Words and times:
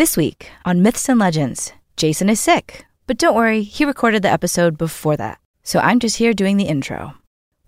This 0.00 0.16
week 0.16 0.50
on 0.64 0.80
Myths 0.80 1.10
and 1.10 1.20
Legends, 1.20 1.74
Jason 1.98 2.30
is 2.30 2.40
sick, 2.40 2.86
but 3.06 3.18
don't 3.18 3.36
worry, 3.36 3.62
he 3.62 3.84
recorded 3.84 4.22
the 4.22 4.30
episode 4.30 4.78
before 4.78 5.14
that. 5.18 5.38
So 5.62 5.78
I'm 5.78 5.98
just 6.00 6.16
here 6.16 6.32
doing 6.32 6.56
the 6.56 6.68
intro. 6.68 7.16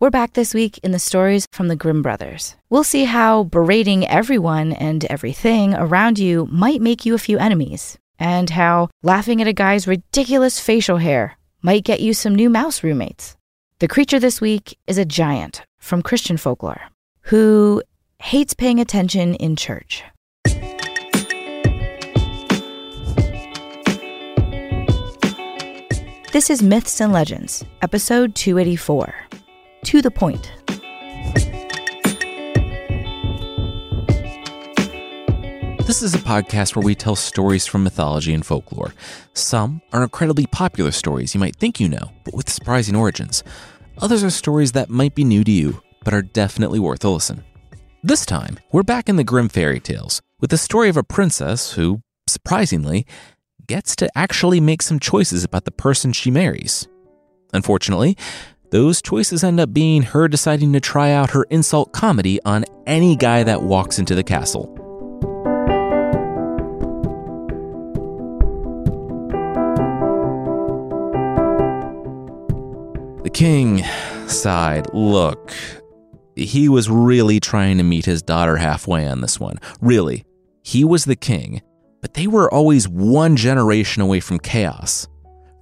We're 0.01 0.09
back 0.09 0.33
this 0.33 0.55
week 0.55 0.79
in 0.79 0.93
the 0.93 0.99
stories 0.99 1.47
from 1.53 1.69
the 1.69 1.77
Grimm 1.77 2.01
brothers. 2.01 2.57
We'll 2.71 2.85
see 2.85 3.05
how 3.05 3.45
berating 3.45 4.09
everyone 4.09 4.73
and 4.73 5.05
everything 5.11 5.75
around 5.75 6.19
you 6.19 6.49
might 6.51 6.81
make 6.81 7.05
you 7.05 7.15
a 7.15 7.19
few 7.19 7.37
enemies, 7.37 7.99
and 8.19 8.49
how 8.49 8.89
laughing 9.03 9.43
at 9.43 9.47
a 9.47 9.53
guy's 9.53 9.87
ridiculous 9.87 10.59
facial 10.59 10.97
hair 10.97 11.37
might 11.61 11.85
get 11.85 12.01
you 12.01 12.15
some 12.15 12.35
new 12.35 12.49
mouse 12.49 12.83
roommates. 12.83 13.37
The 13.79 13.89
creature 13.89 14.19
this 14.19 14.41
week 14.41 14.79
is 14.87 14.97
a 14.97 15.05
giant 15.05 15.67
from 15.81 16.01
Christian 16.01 16.39
folklore 16.39 16.81
who 17.25 17.83
hates 18.23 18.55
paying 18.55 18.81
attention 18.81 19.35
in 19.35 19.55
church. 19.55 20.03
This 26.33 26.49
is 26.49 26.63
Myths 26.63 27.03
and 27.03 27.13
Legends, 27.13 27.63
episode 27.83 28.35
284. 28.35 29.15
To 29.85 30.01
the 30.01 30.11
point. 30.11 30.51
This 35.87 36.01
is 36.01 36.15
a 36.15 36.19
podcast 36.19 36.75
where 36.75 36.83
we 36.83 36.95
tell 36.95 37.17
stories 37.17 37.67
from 37.67 37.85
mythology 37.85 38.33
and 38.33 38.47
folklore. 38.47 38.95
Some 39.35 39.83
are 39.93 40.03
incredibly 40.03 40.47
popular 40.47 40.91
stories 40.91 41.35
you 41.35 41.39
might 41.39 41.57
think 41.57 41.79
you 41.79 41.87
know, 41.87 42.11
but 42.25 42.33
with 42.33 42.49
surprising 42.49 42.97
origins. 42.97 43.45
Others 43.99 44.25
are 44.25 44.31
stories 44.31 44.73
that 44.73 44.89
might 44.89 45.15
be 45.15 45.25
new 45.25 45.45
to 45.45 45.51
you, 45.51 45.83
but 46.03 46.15
are 46.15 46.23
definitely 46.23 46.81
worth 46.81 47.05
a 47.05 47.11
listen. 47.11 47.45
This 48.03 48.25
time, 48.25 48.59
we're 48.73 48.83
back 48.85 49.11
in 49.11 49.17
the 49.17 49.25
Grimm 49.25 49.51
fairy 49.51 49.81
tales 49.81 50.23
with 50.41 50.49
the 50.49 50.57
story 50.57 50.89
of 50.89 50.97
a 50.97 51.05
princess 51.05 51.73
who, 51.73 52.01
surprisingly, 52.27 53.05
gets 53.67 53.97
to 53.97 54.11
actually 54.17 54.61
make 54.61 54.83
some 54.83 54.99
choices 54.99 55.45
about 55.45 55.65
the 55.65 55.71
person 55.71 56.13
she 56.13 56.31
marries. 56.31 56.89
Unfortunately, 57.53 58.17
those 58.71 59.03
choices 59.03 59.45
end 59.45 59.61
up 59.61 59.73
being 59.73 60.03
her 60.03 60.29
deciding 60.29 60.73
to 60.73 60.81
try 60.81 61.11
out 61.11 61.31
her 61.31 61.45
insult 61.51 61.93
comedy 61.93 62.41
on 62.45 62.65
any 62.87 63.17
guy 63.17 63.43
that 63.43 63.63
walks 63.63 63.99
into 63.99 64.15
the 64.15 64.25
castle. 64.25 64.75
The 73.23 73.31
king 73.31 73.85
sighed. 74.27 74.87
Look, 74.95 75.53
he 76.35 76.69
was 76.69 76.89
really 76.89 77.41
trying 77.41 77.77
to 77.77 77.85
meet 77.85 78.07
his 78.07 78.23
daughter 78.23 78.57
halfway 78.57 79.07
on 79.07 79.21
this 79.21 79.39
one. 79.39 79.59
Really. 79.81 80.25
He 80.63 80.85
was 80.85 81.05
the 81.05 81.17
king, 81.17 81.61
but 82.03 82.13
they 82.15 82.27
were 82.27 82.53
always 82.53 82.89
one 82.89 83.37
generation 83.37 84.03
away 84.03 84.21
from 84.21 84.39
chaos. 84.39 85.09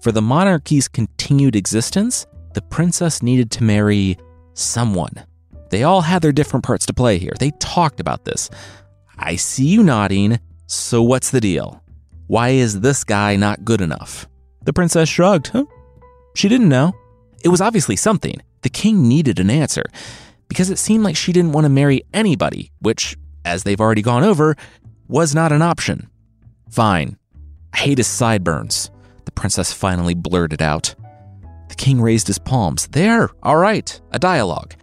For 0.00 0.10
the 0.10 0.22
monarchy's 0.22 0.88
continued 0.88 1.54
existence, 1.54 2.26
the 2.54 2.62
princess 2.62 3.22
needed 3.22 3.52
to 3.52 3.62
marry 3.62 4.18
someone. 4.54 5.12
They 5.70 5.84
all 5.84 6.00
had 6.00 6.22
their 6.22 6.32
different 6.32 6.64
parts 6.64 6.86
to 6.86 6.94
play 6.94 7.18
here. 7.18 7.34
They 7.38 7.52
talked 7.60 8.00
about 8.00 8.24
this. 8.24 8.50
I 9.16 9.36
see 9.36 9.66
you 9.66 9.84
nodding, 9.84 10.40
so 10.66 11.02
what's 11.02 11.30
the 11.30 11.40
deal? 11.40 11.82
Why 12.26 12.48
is 12.48 12.80
this 12.80 13.04
guy 13.04 13.36
not 13.36 13.64
good 13.64 13.80
enough? 13.80 14.28
The 14.62 14.72
princess 14.72 15.08
shrugged. 15.08 15.48
Huh? 15.48 15.66
She 16.34 16.48
didn't 16.48 16.68
know. 16.68 16.94
It 17.44 17.48
was 17.48 17.60
obviously 17.60 17.96
something. 17.96 18.40
The 18.62 18.68
king 18.68 19.08
needed 19.08 19.38
an 19.38 19.50
answer 19.50 19.84
because 20.48 20.70
it 20.70 20.78
seemed 20.78 21.04
like 21.04 21.16
she 21.16 21.32
didn't 21.32 21.52
want 21.52 21.64
to 21.64 21.70
marry 21.70 22.02
anybody, 22.12 22.72
which, 22.80 23.16
as 23.44 23.62
they've 23.62 23.80
already 23.80 24.02
gone 24.02 24.24
over, 24.24 24.56
was 25.06 25.34
not 25.34 25.52
an 25.52 25.62
option. 25.62 26.09
Fine. 26.70 27.18
I 27.72 27.78
hate 27.78 27.98
his 27.98 28.06
sideburns, 28.06 28.90
the 29.24 29.32
princess 29.32 29.72
finally 29.72 30.14
blurted 30.14 30.62
out. 30.62 30.94
The 31.68 31.74
king 31.74 32.00
raised 32.00 32.26
his 32.26 32.38
palms. 32.38 32.86
There, 32.88 33.30
all 33.42 33.56
right, 33.56 34.00
a 34.12 34.18
dialogue. 34.18 34.74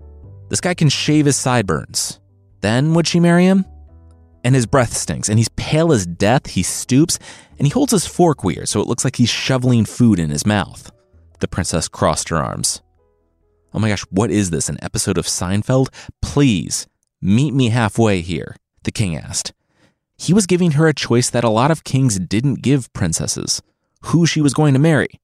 This 0.50 0.62
guy 0.62 0.74
can 0.74 0.90
shave 0.90 1.26
his 1.26 1.36
sideburns. 1.36 2.20
Then 2.62 2.94
would 2.94 3.08
she 3.08 3.20
marry 3.20 3.46
him? 3.46 3.66
And 4.44 4.56
his 4.56 4.66
breath 4.66 4.94
stinks, 4.96 5.30
and 5.30 5.38
he's 5.38 5.50
pale 5.50 5.92
as 5.92 6.06
death. 6.06 6.48
He 6.48 6.64
stoops, 6.64 7.20
and 7.58 7.68
he 7.68 7.72
holds 7.72 7.92
his 7.92 8.08
fork 8.08 8.44
weird 8.44 8.70
so 8.70 8.82
it 8.82 8.88
looks 8.88 9.04
like 9.04 9.18
he's 9.18 9.30
shoveling 9.30 9.86
food 9.86 10.20
in 10.20 10.30
his 10.30 10.46
mouth. 10.46 10.92
The 11.40 11.48
princess 11.48 11.88
crossed 11.88 12.30
her 12.30 12.38
arms. 12.38 12.82
Oh 13.74 13.80
my 13.80 13.90
gosh, 13.90 14.04
what 14.10 14.32
is 14.32 14.50
this? 14.50 14.70
An 14.70 14.78
episode 14.82 15.18
of 15.18 15.26
Seinfeld? 15.26 15.90
Please, 16.22 16.88
meet 17.22 17.54
me 17.54 17.70
halfway 17.70 18.22
here, 18.22 18.56
the 18.84 18.92
king 18.92 19.16
asked. 19.18 19.54
He 20.18 20.34
was 20.34 20.48
giving 20.48 20.72
her 20.72 20.88
a 20.88 20.94
choice 20.94 21.30
that 21.30 21.44
a 21.44 21.50
lot 21.50 21.72
of 21.72 21.84
kings 21.84 22.20
didn't 22.20 22.62
give 22.62 22.92
princesses 22.94 23.62
who 24.06 24.26
she 24.26 24.42
was 24.42 24.54
going 24.54 24.74
to 24.74 24.80
marry. 24.80 25.20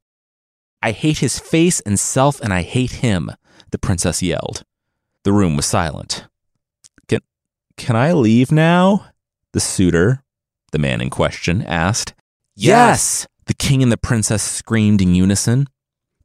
I 0.82 0.92
hate 0.92 1.20
his 1.20 1.40
face 1.40 1.80
and 1.82 2.00
self, 2.00 2.42
and 2.42 2.54
I 2.54 2.62
hate 2.62 2.92
him, 2.92 3.32
the 3.72 3.80
princess 3.80 4.22
yelled. 4.22 4.64
The 5.24 5.34
room 5.34 5.56
was 5.56 5.66
silent. 5.66 6.28
Can, 7.08 7.22
can 7.78 7.96
I 7.96 8.12
leave 8.12 8.52
now? 8.52 9.08
The 9.54 9.60
suitor, 9.60 10.24
the 10.72 10.80
man 10.80 11.02
in 11.02 11.10
question, 11.10 11.64
asked. 11.64 12.14
Yes! 12.56 13.28
The 13.46 13.54
king 13.54 13.82
and 13.82 13.92
the 13.92 13.98
princess 13.98 14.44
screamed 14.44 15.02
in 15.02 15.16
unison. 15.16 15.68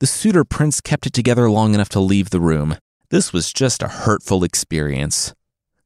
The 0.01 0.07
suitor 0.07 0.45
prince 0.45 0.81
kept 0.81 1.07
it 1.07 1.13
together 1.13 1.51
long 1.51 1.75
enough 1.75 1.89
to 1.91 2.01
leave 2.01 2.31
the 2.31 2.41
room. 2.41 2.77
This 3.11 3.33
was 3.33 3.53
just 3.53 3.83
a 3.83 3.89
hurtful 3.89 4.45
experience. 4.45 5.35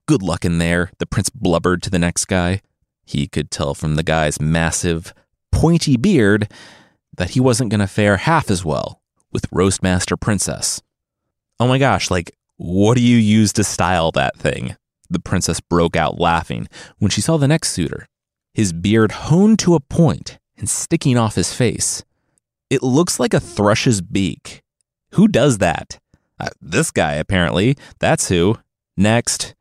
Good 0.06 0.22
luck 0.22 0.44
in 0.44 0.58
there, 0.58 0.90
the 0.98 1.06
prince 1.06 1.30
blubbered 1.30 1.82
to 1.82 1.90
the 1.90 1.98
next 1.98 2.24
guy. 2.26 2.60
He 3.12 3.28
could 3.28 3.50
tell 3.50 3.74
from 3.74 3.96
the 3.96 4.02
guy's 4.02 4.40
massive, 4.40 5.12
pointy 5.50 5.98
beard 5.98 6.50
that 7.14 7.30
he 7.30 7.40
wasn't 7.40 7.68
going 7.68 7.80
to 7.80 7.86
fare 7.86 8.16
half 8.16 8.50
as 8.50 8.64
well 8.64 9.02
with 9.30 9.44
Roastmaster 9.52 10.16
Princess. 10.16 10.80
Oh 11.60 11.68
my 11.68 11.76
gosh, 11.78 12.10
like, 12.10 12.32
what 12.56 12.96
do 12.96 13.02
you 13.02 13.18
use 13.18 13.52
to 13.52 13.64
style 13.64 14.12
that 14.12 14.38
thing? 14.38 14.76
The 15.10 15.20
princess 15.20 15.60
broke 15.60 15.94
out 15.94 16.18
laughing 16.18 16.68
when 17.00 17.10
she 17.10 17.20
saw 17.20 17.36
the 17.36 17.46
next 17.46 17.72
suitor, 17.72 18.06
his 18.54 18.72
beard 18.72 19.12
honed 19.12 19.58
to 19.58 19.74
a 19.74 19.80
point 19.80 20.38
and 20.56 20.70
sticking 20.70 21.18
off 21.18 21.34
his 21.34 21.52
face. 21.52 22.02
It 22.70 22.82
looks 22.82 23.20
like 23.20 23.34
a 23.34 23.40
thrush's 23.40 24.00
beak. 24.00 24.62
Who 25.12 25.28
does 25.28 25.58
that? 25.58 25.98
Uh, 26.40 26.48
this 26.62 26.90
guy, 26.90 27.14
apparently. 27.14 27.76
That's 27.98 28.28
who. 28.28 28.56
Next. 28.96 29.54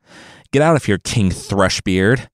Get 0.54 0.62
out 0.62 0.78
of 0.78 0.86
here, 0.86 0.98
King 0.98 1.32
Thrushbeard. 1.32 2.28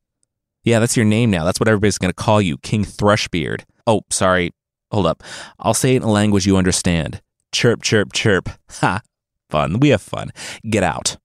Yeah, 0.67 0.79
that's 0.79 0.97
your 0.97 1.05
name 1.05 1.31
now. 1.31 1.45
That's 1.45 1.61
what 1.61 1.69
everybody's 1.69 1.97
going 1.97 2.09
to 2.09 2.13
call 2.13 2.41
you, 2.41 2.57
King 2.57 2.83
Thrushbeard. 2.83 3.63
Oh, 3.87 4.01
sorry. 4.09 4.51
Hold 4.91 5.05
up. 5.05 5.23
I'll 5.59 5.73
say 5.73 5.93
it 5.93 6.01
in 6.01 6.03
a 6.03 6.11
language 6.11 6.45
you 6.45 6.57
understand. 6.57 7.21
Chirp, 7.53 7.81
chirp, 7.81 8.11
chirp. 8.11 8.49
Ha. 8.81 8.99
Fun. 9.49 9.79
We 9.79 9.89
have 9.89 10.01
fun. 10.01 10.33
Get 10.69 10.83
out. 10.83 11.15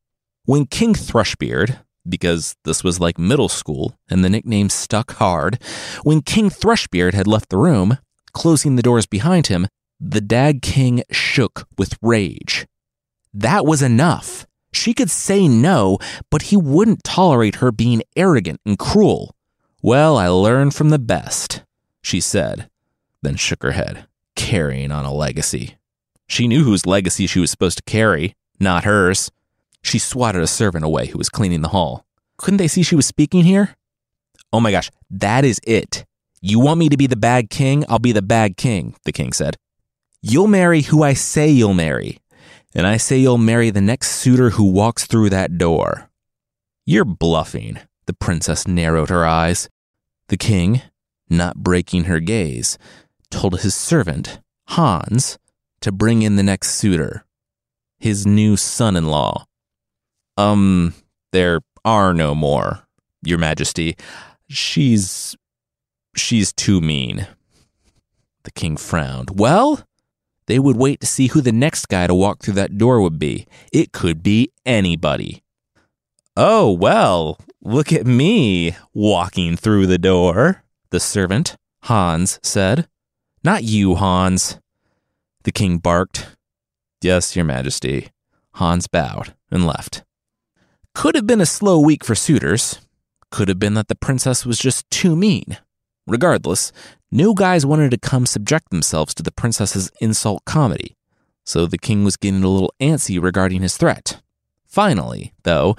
When 0.44 0.66
King 0.66 0.94
Thrushbeard, 0.94 1.80
because 2.08 2.54
this 2.64 2.84
was 2.84 3.00
like 3.00 3.18
middle 3.18 3.48
school 3.48 3.96
and 4.08 4.24
the 4.24 4.30
nickname 4.30 4.68
stuck 4.68 5.14
hard, 5.14 5.60
when 6.04 6.22
King 6.22 6.48
Thrushbeard 6.48 7.14
had 7.14 7.26
left 7.26 7.48
the 7.48 7.58
room, 7.58 7.98
closing 8.32 8.76
the 8.76 8.82
doors 8.82 9.06
behind 9.06 9.48
him, 9.48 9.66
the 9.98 10.20
Dag 10.20 10.62
King 10.62 11.02
shook 11.10 11.66
with 11.76 11.98
rage. 12.00 12.68
That 13.34 13.66
was 13.66 13.82
enough. 13.82 14.46
She 14.72 14.94
could 14.94 15.10
say 15.10 15.46
no, 15.48 15.98
but 16.30 16.42
he 16.42 16.56
wouldn't 16.56 17.04
tolerate 17.04 17.56
her 17.56 17.70
being 17.70 18.02
arrogant 18.16 18.60
and 18.64 18.78
cruel. 18.78 19.36
Well, 19.82 20.16
I 20.16 20.28
learned 20.28 20.74
from 20.74 20.88
the 20.88 20.98
best, 20.98 21.62
she 22.00 22.20
said, 22.20 22.70
then 23.20 23.36
shook 23.36 23.62
her 23.62 23.72
head, 23.72 24.06
carrying 24.34 24.90
on 24.90 25.04
a 25.04 25.12
legacy. 25.12 25.76
She 26.26 26.48
knew 26.48 26.64
whose 26.64 26.86
legacy 26.86 27.26
she 27.26 27.40
was 27.40 27.50
supposed 27.50 27.78
to 27.78 27.84
carry, 27.84 28.34
not 28.58 28.84
hers. 28.84 29.30
She 29.82 29.98
swatted 29.98 30.42
a 30.42 30.46
servant 30.46 30.84
away 30.84 31.06
who 31.06 31.18
was 31.18 31.28
cleaning 31.28 31.60
the 31.60 31.68
hall. 31.68 32.06
Couldn't 32.38 32.58
they 32.58 32.68
see 32.68 32.82
she 32.82 32.96
was 32.96 33.06
speaking 33.06 33.44
here? 33.44 33.76
Oh 34.52 34.60
my 34.60 34.70
gosh, 34.70 34.90
that 35.10 35.44
is 35.44 35.60
it. 35.64 36.04
You 36.40 36.58
want 36.60 36.78
me 36.78 36.88
to 36.88 36.96
be 36.96 37.06
the 37.06 37.16
bad 37.16 37.50
king? 37.50 37.84
I'll 37.88 37.98
be 37.98 38.12
the 38.12 38.22
bad 38.22 38.56
king, 38.56 38.94
the 39.04 39.12
king 39.12 39.32
said. 39.32 39.56
You'll 40.22 40.48
marry 40.48 40.82
who 40.82 41.02
I 41.02 41.14
say 41.14 41.48
you'll 41.48 41.74
marry 41.74 42.21
and 42.74 42.86
I 42.86 42.96
say 42.96 43.18
you'll 43.18 43.38
marry 43.38 43.70
the 43.70 43.80
next 43.80 44.12
suitor 44.12 44.50
who 44.50 44.64
walks 44.64 45.06
through 45.06 45.30
that 45.30 45.58
door. 45.58 46.10
You're 46.84 47.04
bluffing. 47.04 47.78
The 48.06 48.14
princess 48.14 48.66
narrowed 48.66 49.10
her 49.10 49.24
eyes. 49.24 49.68
The 50.28 50.36
king, 50.36 50.82
not 51.28 51.56
breaking 51.56 52.04
her 52.04 52.20
gaze, 52.20 52.78
told 53.30 53.60
his 53.60 53.74
servant, 53.74 54.40
Hans, 54.68 55.38
to 55.80 55.92
bring 55.92 56.22
in 56.22 56.36
the 56.36 56.42
next 56.42 56.72
suitor, 56.72 57.24
his 57.98 58.26
new 58.26 58.56
son 58.56 58.96
in 58.96 59.06
law. 59.06 59.46
Um, 60.36 60.94
there 61.32 61.60
are 61.84 62.14
no 62.14 62.34
more, 62.34 62.86
Your 63.22 63.38
Majesty. 63.38 63.96
She's. 64.48 65.36
she's 66.16 66.52
too 66.52 66.80
mean. 66.80 67.26
The 68.44 68.50
king 68.50 68.76
frowned. 68.76 69.38
Well, 69.38 69.84
they 70.46 70.58
would 70.58 70.76
wait 70.76 71.00
to 71.00 71.06
see 71.06 71.28
who 71.28 71.40
the 71.40 71.52
next 71.52 71.86
guy 71.86 72.06
to 72.06 72.14
walk 72.14 72.42
through 72.42 72.54
that 72.54 72.78
door 72.78 73.00
would 73.00 73.18
be. 73.18 73.46
It 73.72 73.92
could 73.92 74.22
be 74.22 74.52
anybody. 74.66 75.42
Oh, 76.36 76.72
well, 76.72 77.38
look 77.60 77.92
at 77.92 78.06
me 78.06 78.76
walking 78.94 79.56
through 79.56 79.86
the 79.86 79.98
door, 79.98 80.64
the 80.90 81.00
servant, 81.00 81.56
Hans, 81.84 82.40
said. 82.42 82.88
Not 83.44 83.64
you, 83.64 83.96
Hans. 83.96 84.58
The 85.44 85.52
king 85.52 85.78
barked. 85.78 86.36
Yes, 87.02 87.34
your 87.34 87.44
majesty. 87.44 88.08
Hans 88.54 88.86
bowed 88.86 89.34
and 89.50 89.66
left. 89.66 90.04
Could 90.94 91.14
have 91.14 91.26
been 91.26 91.40
a 91.40 91.46
slow 91.46 91.80
week 91.80 92.04
for 92.04 92.14
suitors. 92.14 92.80
Could 93.30 93.48
have 93.48 93.58
been 93.58 93.74
that 93.74 93.88
the 93.88 93.94
princess 93.94 94.46
was 94.46 94.58
just 94.58 94.88
too 94.90 95.16
mean. 95.16 95.58
Regardless, 96.06 96.72
no 97.10 97.34
guys 97.34 97.66
wanted 97.66 97.90
to 97.92 97.98
come 97.98 98.26
subject 98.26 98.70
themselves 98.70 99.14
to 99.14 99.22
the 99.22 99.32
princess's 99.32 99.90
insult 100.00 100.44
comedy, 100.44 100.96
so 101.44 101.66
the 101.66 101.78
king 101.78 102.04
was 102.04 102.16
getting 102.16 102.42
a 102.42 102.48
little 102.48 102.72
antsy 102.80 103.22
regarding 103.22 103.62
his 103.62 103.76
threat. 103.76 104.20
Finally, 104.66 105.32
though, 105.42 105.76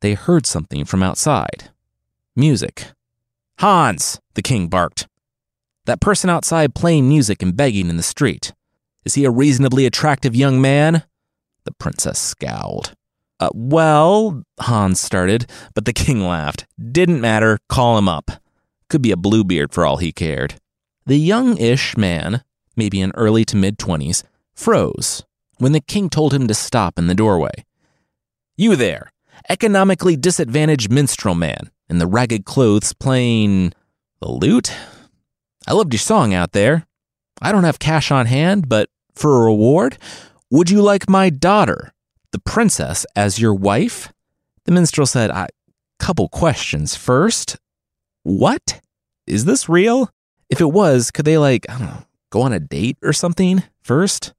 they 0.00 0.14
heard 0.14 0.46
something 0.46 0.84
from 0.84 1.02
outside 1.02 1.70
music. 2.36 2.88
Hans, 3.60 4.20
the 4.34 4.42
king 4.42 4.68
barked. 4.68 5.06
That 5.86 6.00
person 6.00 6.28
outside 6.28 6.74
playing 6.74 7.08
music 7.08 7.42
and 7.42 7.56
begging 7.56 7.88
in 7.88 7.96
the 7.96 8.02
street. 8.02 8.52
Is 9.04 9.14
he 9.14 9.24
a 9.24 9.30
reasonably 9.30 9.86
attractive 9.86 10.34
young 10.34 10.60
man? 10.60 11.04
The 11.64 11.72
princess 11.72 12.18
scowled. 12.18 12.94
Uh, 13.38 13.50
well, 13.54 14.42
Hans 14.60 15.00
started, 15.00 15.46
but 15.74 15.84
the 15.84 15.92
king 15.92 16.26
laughed. 16.26 16.66
Didn't 16.90 17.20
matter, 17.20 17.58
call 17.68 17.98
him 17.98 18.08
up. 18.08 18.30
Could 18.94 19.02
be 19.02 19.10
a 19.10 19.16
Bluebeard 19.16 19.72
for 19.72 19.84
all 19.84 19.96
he 19.96 20.12
cared. 20.12 20.54
The 21.04 21.16
young 21.16 21.56
ish 21.56 21.96
man, 21.96 22.44
maybe 22.76 23.00
in 23.00 23.10
early 23.16 23.44
to 23.46 23.56
mid 23.56 23.76
20s, 23.76 24.22
froze 24.54 25.24
when 25.58 25.72
the 25.72 25.80
king 25.80 26.08
told 26.08 26.32
him 26.32 26.46
to 26.46 26.54
stop 26.54 26.96
in 26.96 27.08
the 27.08 27.14
doorway. 27.16 27.64
You 28.56 28.76
there, 28.76 29.10
economically 29.48 30.14
disadvantaged 30.14 30.92
minstrel 30.92 31.34
man 31.34 31.72
in 31.88 31.98
the 31.98 32.06
ragged 32.06 32.44
clothes 32.44 32.92
playing 32.92 33.72
the 34.20 34.30
lute? 34.30 34.72
I 35.66 35.72
loved 35.72 35.92
your 35.92 35.98
song 35.98 36.32
out 36.32 36.52
there. 36.52 36.86
I 37.42 37.50
don't 37.50 37.64
have 37.64 37.80
cash 37.80 38.12
on 38.12 38.26
hand, 38.26 38.68
but 38.68 38.90
for 39.16 39.34
a 39.40 39.46
reward, 39.46 39.98
would 40.52 40.70
you 40.70 40.82
like 40.82 41.10
my 41.10 41.30
daughter, 41.30 41.92
the 42.30 42.38
princess, 42.38 43.04
as 43.16 43.40
your 43.40 43.54
wife? 43.56 44.12
The 44.66 44.70
minstrel 44.70 45.08
said, 45.08 45.32
I 45.32 45.48
couple 45.98 46.28
questions. 46.28 46.94
First, 46.94 47.56
what? 48.24 48.80
Is 49.26 49.44
this 49.44 49.68
real? 49.68 50.10
If 50.50 50.60
it 50.60 50.72
was, 50.72 51.10
could 51.10 51.24
they 51.24 51.38
like, 51.38 51.66
I 51.68 51.78
don't 51.78 51.86
know, 51.86 52.04
go 52.30 52.42
on 52.42 52.52
a 52.52 52.60
date 52.60 52.98
or 53.02 53.12
something 53.12 53.62
first? 53.82 54.34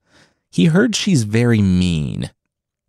He 0.50 0.66
heard 0.66 0.96
she's 0.96 1.24
very 1.24 1.62
mean. 1.62 2.32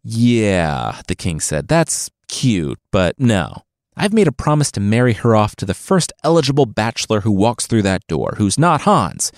Yeah, 0.04 1.00
the 1.08 1.14
king 1.14 1.40
said, 1.40 1.66
that's 1.66 2.10
cute, 2.28 2.78
but 2.93 3.19
no. 3.19 3.62
I've 3.96 4.12
made 4.12 4.28
a 4.28 4.32
promise 4.32 4.70
to 4.72 4.81
marry 4.81 5.14
her 5.14 5.34
off 5.34 5.56
to 5.56 5.64
the 5.64 5.75
first 5.75 6.12
eligible 6.22 6.66
bachelor 6.66 7.22
who 7.22 7.32
walks 7.32 7.66
through 7.66 7.82
that 7.82 8.06
door, 8.06 8.34
who's 8.37 8.58
not 8.58 8.82
Hans. 8.82 9.32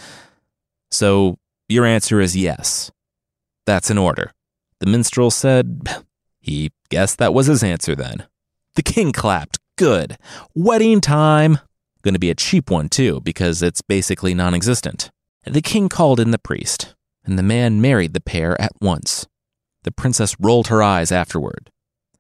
So 0.91 1.39
your 1.69 1.87
answer 1.87 2.21
is 2.21 2.37
yes. 2.37 2.91
That's 3.67 3.91
an 3.91 3.99
order. 3.99 4.33
The 4.81 4.87
minstrel 4.87 5.31
said 5.31 5.89
he 6.41 6.73
guessed 6.89 7.19
that 7.19 7.35
was 7.35 7.47
his 7.47 7.63
answer 7.63 7.95
then. 7.95 8.27
The 8.75 8.83
king 8.83 9.13
clapped. 9.13 9.59
Good. 9.77 10.19
Wedding 10.55 11.01
time. 11.01 11.59
Going 12.03 12.15
to 12.15 12.21
be 12.21 12.31
a 12.31 12.35
cheap 12.35 12.71
one, 12.71 12.89
too, 12.89 13.21
because 13.21 13.63
it's 13.63 13.83
basically 13.83 14.35
non 14.35 14.55
existent. 14.55 15.11
The 15.45 15.63
king 15.63 15.89
called 15.89 16.21
in 16.21 16.31
the 16.31 16.39
priest, 16.39 16.95
and 17.25 17.39
the 17.39 17.43
man 17.43 17.81
married 17.81 18.15
the 18.15 18.21
pair 18.21 18.61
at 18.61 18.73
once. 18.81 19.27
The 19.85 19.93
princess 19.93 20.37
rolled 20.39 20.69
her 20.69 20.83
eyes 20.83 21.11
afterward, 21.11 21.71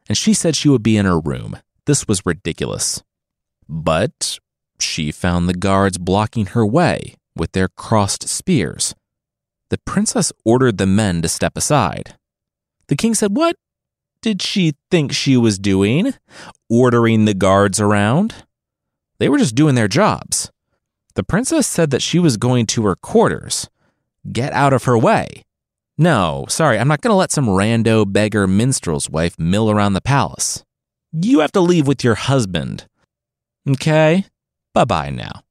and 0.09 0.17
she 0.17 0.35
said 0.35 0.57
she 0.57 0.69
would 0.69 0.83
be 0.83 0.97
in 0.97 1.07
her 1.07 1.21
room. 1.21 1.59
This 1.87 2.09
was 2.09 2.27
ridiculous. 2.27 3.03
But 3.69 4.39
she 4.81 5.13
found 5.13 5.49
the 5.49 5.55
guards 5.55 5.99
blocking 5.99 6.47
her 6.47 6.65
way 6.65 7.15
with 7.37 7.53
their 7.53 7.69
crossed 7.69 8.29
spears. 8.29 8.95
The 9.71 9.79
princess 9.79 10.33
ordered 10.45 10.79
the 10.79 10.87
men 10.87 11.23
to 11.23 11.29
step 11.29 11.57
aside. 11.57 12.15
The 12.89 12.97
king 12.97 13.15
said, 13.15 13.37
What 13.37 13.57
did 14.23 14.43
she 14.43 14.75
think 14.91 15.13
she 15.13 15.37
was 15.37 15.59
doing? 15.59 16.15
Ordering 16.71 17.25
the 17.25 17.35
guards 17.35 17.81
around? 17.81 18.35
They 19.19 19.29
were 19.29 19.39
just 19.39 19.55
doing 19.55 19.75
their 19.75 19.89
jobs. 19.89 20.51
The 21.15 21.25
princess 21.25 21.67
said 21.67 21.91
that 21.91 22.03
she 22.03 22.19
was 22.19 22.37
going 22.37 22.67
to 22.67 22.85
her 22.85 22.95
quarters. 22.95 23.69
Get 24.31 24.53
out 24.53 24.73
of 24.73 24.85
her 24.85 24.97
way. 24.97 25.45
No, 25.97 26.47
sorry, 26.49 26.79
I'm 26.79 26.87
not 26.87 27.01
going 27.01 27.11
to 27.11 27.17
let 27.17 27.33
some 27.33 27.47
rando 27.47 28.11
beggar 28.11 28.47
minstrel's 28.47 29.11
wife 29.11 29.37
mill 29.39 29.69
around 29.69 29.95
the 29.95 30.01
palace. 30.01 30.65
You 31.13 31.41
have 31.41 31.51
to 31.53 31.61
leave 31.61 31.89
with 31.89 32.05
your 32.05 32.15
husband. 32.15 32.87
Okay? 33.69 34.27
Bye 34.75 34.85
bye 34.85 35.11
now. 35.11 35.43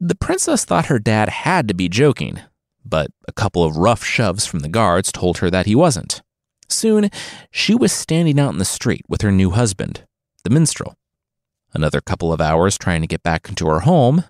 The 0.00 0.14
princess 0.14 0.64
thought 0.64 0.86
her 0.86 0.98
dad 0.98 1.28
had 1.28 1.68
to 1.68 1.74
be 1.74 1.90
joking, 1.90 2.40
but 2.84 3.10
a 3.28 3.32
couple 3.32 3.64
of 3.64 3.76
rough 3.76 4.02
shoves 4.02 4.46
from 4.46 4.60
the 4.60 4.68
guards 4.68 5.12
told 5.12 5.38
her 5.38 5.50
that 5.50 5.66
he 5.66 5.74
wasn't. 5.74 6.22
Soon, 6.68 7.10
she 7.50 7.74
was 7.74 7.92
standing 7.92 8.40
out 8.40 8.52
in 8.52 8.58
the 8.58 8.64
street 8.64 9.02
with 9.08 9.20
her 9.22 9.32
new 9.32 9.50
husband, 9.50 10.04
the 10.44 10.50
minstrel. 10.50 10.94
Another 11.76 12.00
couple 12.00 12.32
of 12.32 12.40
hours 12.40 12.78
trying 12.78 13.02
to 13.02 13.06
get 13.06 13.22
back 13.22 13.50
into 13.50 13.66
her 13.66 13.80
home, 13.80 14.24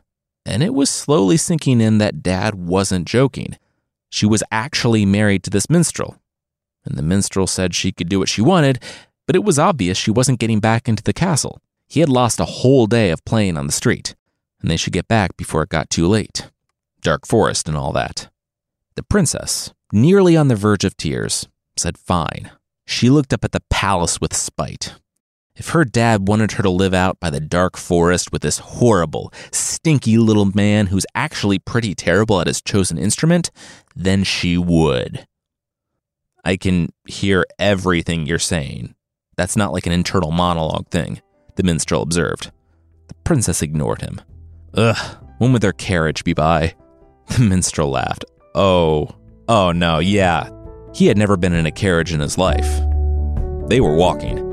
and 0.45 0.65
it 0.65 0.75
was 0.75 0.91
slowly 0.91 1.37
sinking 1.37 1.81
in 1.81 1.99
that 1.99 2.21
dad 2.21 2.57
wasn't 2.57 3.07
joking. 3.07 3.57
She 4.11 4.27
was 4.27 4.43
actually 4.51 5.07
married 5.07 5.45
to 5.45 5.51
this 5.51 5.71
minstrel. 5.71 6.17
And 6.85 6.99
the 6.99 7.05
minstrel 7.05 7.47
said 7.47 7.73
she 7.73 7.93
could 7.93 8.09
do 8.09 8.19
what 8.19 8.29
she 8.29 8.43
wanted, 8.43 8.83
but 9.29 9.37
it 9.37 9.45
was 9.45 9.61
obvious 9.61 9.97
she 9.97 10.11
wasn't 10.11 10.41
getting 10.41 10.59
back 10.59 10.89
into 10.89 11.05
the 11.05 11.13
castle. 11.13 11.61
He 11.87 12.01
had 12.01 12.09
lost 12.09 12.41
a 12.41 12.47
whole 12.47 12.89
day 12.89 13.11
of 13.11 13.25
playing 13.25 13.57
on 13.57 13.69
the 13.69 13.73
street, 13.73 14.17
and 14.61 14.69
they 14.69 14.77
should 14.77 14.93
get 14.93 15.07
back 15.07 15.37
before 15.37 15.63
it 15.63 15.69
got 15.69 15.89
too 15.89 16.09
late. 16.09 16.51
Dark 17.01 17.29
forest 17.29 17.69
and 17.69 17.77
all 17.77 17.93
that. 17.93 18.29
The 18.97 19.05
princess, 19.05 19.73
nearly 19.93 20.37
on 20.37 20.49
the 20.49 20.57
verge 20.57 20.83
of 20.83 20.97
tears, 20.97 21.47
said 21.77 21.97
fine. 21.97 22.51
She 22.89 23.09
looked 23.09 23.33
up 23.33 23.45
at 23.45 23.53
the 23.53 23.63
palace 23.71 24.21
with 24.21 24.35
spite. 24.35 24.97
If 25.56 25.70
her 25.70 25.85
dad 25.85 26.29
wanted 26.29 26.53
her 26.53 26.62
to 26.62 26.70
live 26.70 26.93
out 26.93 27.19
by 27.19 27.31
the 27.31 27.41
dark 27.41 27.76
forest 27.76 28.31
with 28.31 28.43
this 28.43 28.58
horrible, 28.58 29.32
stinky 29.50 30.19
little 30.19 30.44
man 30.55 30.88
who's 30.88 31.06
actually 31.14 31.58
pretty 31.58 31.94
terrible 31.94 32.41
at 32.41 32.47
his 32.47 32.61
chosen 32.61 32.99
instrument, 32.99 33.50
then 33.94 34.23
she 34.23 34.58
would. 34.58 35.26
I 36.44 36.56
can 36.56 36.91
hear 37.08 37.47
everything 37.58 38.26
you're 38.26 38.38
saying, 38.38 38.94
that's 39.37 39.56
not 39.56 39.73
like 39.73 39.87
an 39.87 39.93
internal 39.93 40.31
monologue 40.31 40.88
thing, 40.88 41.20
the 41.56 41.62
minstrel 41.62 42.02
observed. 42.02 42.52
The 43.09 43.14
princess 43.25 43.62
ignored 43.62 44.02
him. 44.02 44.20
Ugh, 44.75 45.17
when 45.38 45.52
would 45.52 45.62
their 45.62 45.73
carriage 45.73 46.23
be 46.23 46.35
by? 46.35 46.75
The 47.37 47.42
minstrel 47.42 47.90
laughed. 47.90 48.25
Oh, 48.54 49.09
oh 49.49 49.73
no, 49.73 49.99
yeah. 49.99 50.49
He 50.95 51.09
had 51.09 51.19
never 51.19 51.37
been 51.37 51.52
in 51.52 51.66
a 51.66 51.73
carriage 51.73 52.12
in 52.12 52.21
his 52.21 52.38
life. 52.38 52.81
They 53.66 53.81
were 53.81 53.97
walking. 53.97 54.46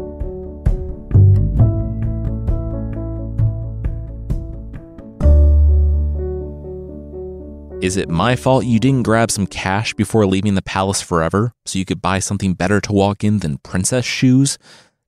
Is 7.84 7.98
it 7.98 8.08
my 8.08 8.38
fault 8.38 8.64
you 8.64 8.80
didn't 8.80 9.04
grab 9.04 9.30
some 9.30 9.46
cash 9.46 9.94
before 9.94 10.26
leaving 10.26 10.56
the 10.56 10.62
palace 10.62 11.02
forever 11.02 11.52
so 11.66 11.78
you 11.78 11.84
could 11.84 12.02
buy 12.02 12.20
something 12.20 12.54
better 12.54 12.80
to 12.80 12.94
walk 12.94 13.26
in 13.26 13.40
than 13.40 13.58
princess 13.58 14.06
shoes? 14.06 14.58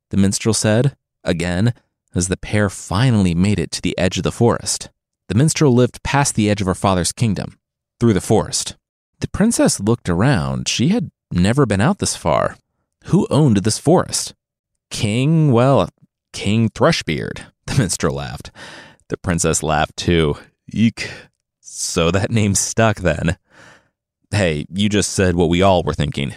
The 0.09 0.17
minstrel 0.17 0.53
said, 0.53 0.97
again, 1.23 1.73
as 2.13 2.27
the 2.27 2.35
pair 2.35 2.69
finally 2.69 3.33
made 3.33 3.59
it 3.59 3.71
to 3.71 3.81
the 3.81 3.97
edge 3.97 4.17
of 4.17 4.23
the 4.23 4.31
forest. 4.33 4.89
The 5.29 5.35
minstrel 5.35 5.73
lived 5.73 6.03
past 6.03 6.35
the 6.35 6.49
edge 6.49 6.59
of 6.59 6.67
her 6.67 6.75
father's 6.75 7.13
kingdom, 7.13 7.57
through 8.01 8.11
the 8.11 8.19
forest. 8.19 8.75
The 9.21 9.29
princess 9.29 9.79
looked 9.79 10.09
around. 10.09 10.67
She 10.67 10.89
had 10.89 11.11
never 11.31 11.65
been 11.65 11.79
out 11.79 11.99
this 11.99 12.17
far. 12.17 12.57
Who 13.05 13.25
owned 13.29 13.55
this 13.55 13.79
forest? 13.79 14.35
King, 14.91 15.53
well, 15.53 15.87
King 16.33 16.67
Thrushbeard, 16.67 17.39
the 17.67 17.75
minstrel 17.77 18.15
laughed. 18.15 18.51
The 19.07 19.15
princess 19.15 19.63
laughed 19.63 19.95
too. 19.95 20.35
Eek. 20.73 21.09
So 21.77 22.09
that 22.09 22.31
name 22.31 22.55
stuck 22.55 23.01
then. 23.01 23.37
Hey, 24.31 24.65
you 24.73 24.87
just 24.87 25.11
said 25.11 25.35
what 25.35 25.49
we 25.49 25.61
all 25.61 25.83
were 25.83 25.93
thinking, 25.93 26.33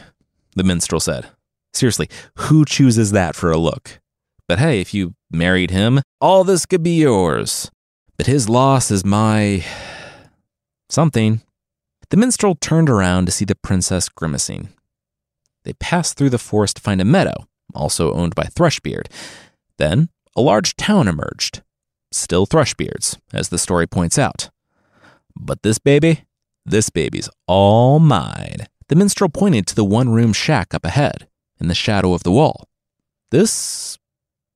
the 0.57 0.65
minstrel 0.65 0.99
said. 0.99 1.29
Seriously, 1.73 2.09
who 2.39 2.65
chooses 2.65 3.13
that 3.13 3.37
for 3.37 3.53
a 3.53 3.57
look? 3.57 4.01
But 4.49 4.59
hey, 4.59 4.81
if 4.81 4.93
you 4.93 5.15
married 5.31 5.71
him, 5.71 6.01
all 6.21 6.43
this 6.43 6.67
could 6.67 6.83
be 6.83 6.99
yours. 6.99 7.71
But 8.17 8.27
his 8.27 8.49
loss 8.49 8.91
is 8.91 9.05
my. 9.05 9.65
something. 10.91 11.43
The 12.11 12.17
minstrel 12.17 12.57
turned 12.57 12.91
around 12.91 13.27
to 13.27 13.33
see 13.33 13.45
the 13.45 13.55
princess 13.55 14.09
grimacing. 14.09 14.71
They 15.63 15.75
passed 15.75 16.17
through 16.17 16.31
the 16.31 16.39
forest 16.39 16.77
to 16.77 16.83
find 16.83 17.01
a 17.01 17.05
meadow, 17.05 17.47
also 17.75 18.13
owned 18.13 18.35
by 18.35 18.45
Thrushbeard. 18.45 19.07
Then 19.77 20.09
a 20.35 20.41
large 20.41 20.75
town 20.75 21.07
emerged. 21.07 21.63
Still 22.11 22.45
Thrushbeards, 22.45 23.19
as 23.33 23.51
the 23.51 23.59
story 23.59 23.87
points 23.87 24.19
out. 24.19 24.51
But 25.39 25.63
this 25.63 25.79
baby, 25.79 26.25
this 26.67 26.91
baby's 26.91 27.31
all 27.47 28.01
mine. 28.01 28.67
The 28.89 28.97
minstrel 28.97 29.31
pointed 29.31 29.67
to 29.69 29.75
the 29.75 29.85
one 29.85 30.09
room 30.09 30.33
shack 30.33 30.75
up 30.75 30.85
ahead, 30.85 31.29
in 31.61 31.69
the 31.69 31.75
shadow 31.75 32.13
of 32.13 32.25
the 32.25 32.33
wall. 32.33 32.69
This. 33.31 33.99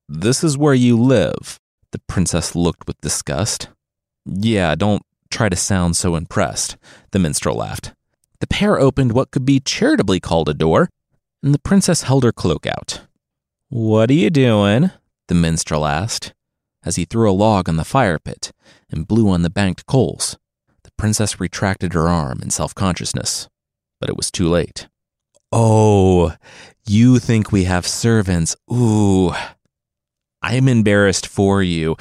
this 0.09 0.43
is 0.43 0.59
where 0.59 0.75
you 0.75 1.01
live. 1.01 1.61
The 1.93 2.01
princess 2.01 2.55
looked 2.55 2.87
with 2.87 3.01
disgust. 3.01 3.69
Yeah, 4.25 4.75
don't 4.75 5.03
try 5.31 5.49
to 5.49 5.57
sound 5.57 5.97
so 5.97 6.17
impressed, 6.17 6.77
the 7.13 7.19
minstrel 7.19 7.57
laughed. 7.57 7.93
The 8.41 8.47
pair 8.47 8.79
opened 8.79 9.13
what 9.13 9.31
could 9.31 9.45
be 9.45 9.61
charitably 9.61 10.21
called 10.21 10.49
a 10.49 10.55
door, 10.55 10.89
and 11.43 11.55
the 11.55 11.59
princess 11.59 12.03
held 12.03 12.25
her 12.25 12.33
cloak 12.33 12.67
out. 12.67 13.03
What 13.69 14.11
are 14.11 14.15
you 14.15 14.31
doing? 14.31 14.91
the 15.29 15.35
minstrel 15.35 15.87
asked, 15.87 16.35
as 16.85 16.97
he 16.97 17.05
threw 17.05 17.31
a 17.31 17.33
log 17.33 17.69
on 17.69 17.77
the 17.77 17.85
fire 17.85 18.19
pit 18.19 18.53
and 18.91 19.09
blew 19.09 19.31
on 19.31 19.43
the 19.43 19.51
banked 19.51 19.87
coals. 19.87 20.37
Princess 21.03 21.41
retracted 21.41 21.95
her 21.95 22.09
arm 22.09 22.39
in 22.43 22.51
self 22.51 22.77
consciousness, 22.77 23.49
but 23.99 24.09
it 24.09 24.17
was 24.17 24.31
too 24.31 24.49
late. 24.49 24.87
Oh, 25.51 26.37
you 26.87 27.19
think 27.19 27.51
we 27.51 27.65
have 27.65 27.89
servants? 27.89 28.55
Ooh. 28.73 29.33
I'm 30.43 30.69
embarrassed 30.69 31.27
for 31.27 31.61
you. 31.61 31.97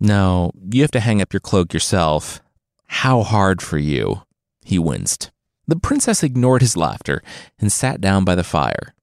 No, 0.00 0.50
you 0.68 0.82
have 0.82 0.90
to 0.90 0.98
hang 0.98 1.22
up 1.22 1.32
your 1.32 1.38
cloak 1.38 1.72
yourself. 1.72 2.40
How 2.88 3.22
hard 3.22 3.62
for 3.62 3.78
you. 3.78 4.22
He 4.64 4.80
winced. 4.80 5.30
The 5.68 5.76
princess 5.78 6.24
ignored 6.24 6.60
his 6.60 6.76
laughter 6.76 7.22
and 7.60 7.70
sat 7.70 8.00
down 8.00 8.24
by 8.24 8.34
the 8.34 8.42
fire. 8.42 8.96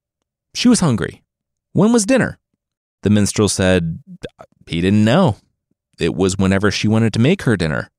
She 0.56 0.68
was 0.68 0.82
hungry. 0.82 1.24
When 1.72 1.94
was 1.94 2.06
dinner? 2.06 2.38
The 3.04 3.10
minstrel 3.10 3.48
said 3.48 4.04
he 4.68 4.82
didn't 4.82 5.06
know. 5.06 5.38
It 6.02 6.16
was 6.16 6.38
whenever 6.38 6.70
she 6.70 6.90
wanted 6.90 7.14
to 7.14 7.20
make 7.20 7.44
her 7.44 7.56
dinner. 7.56 7.90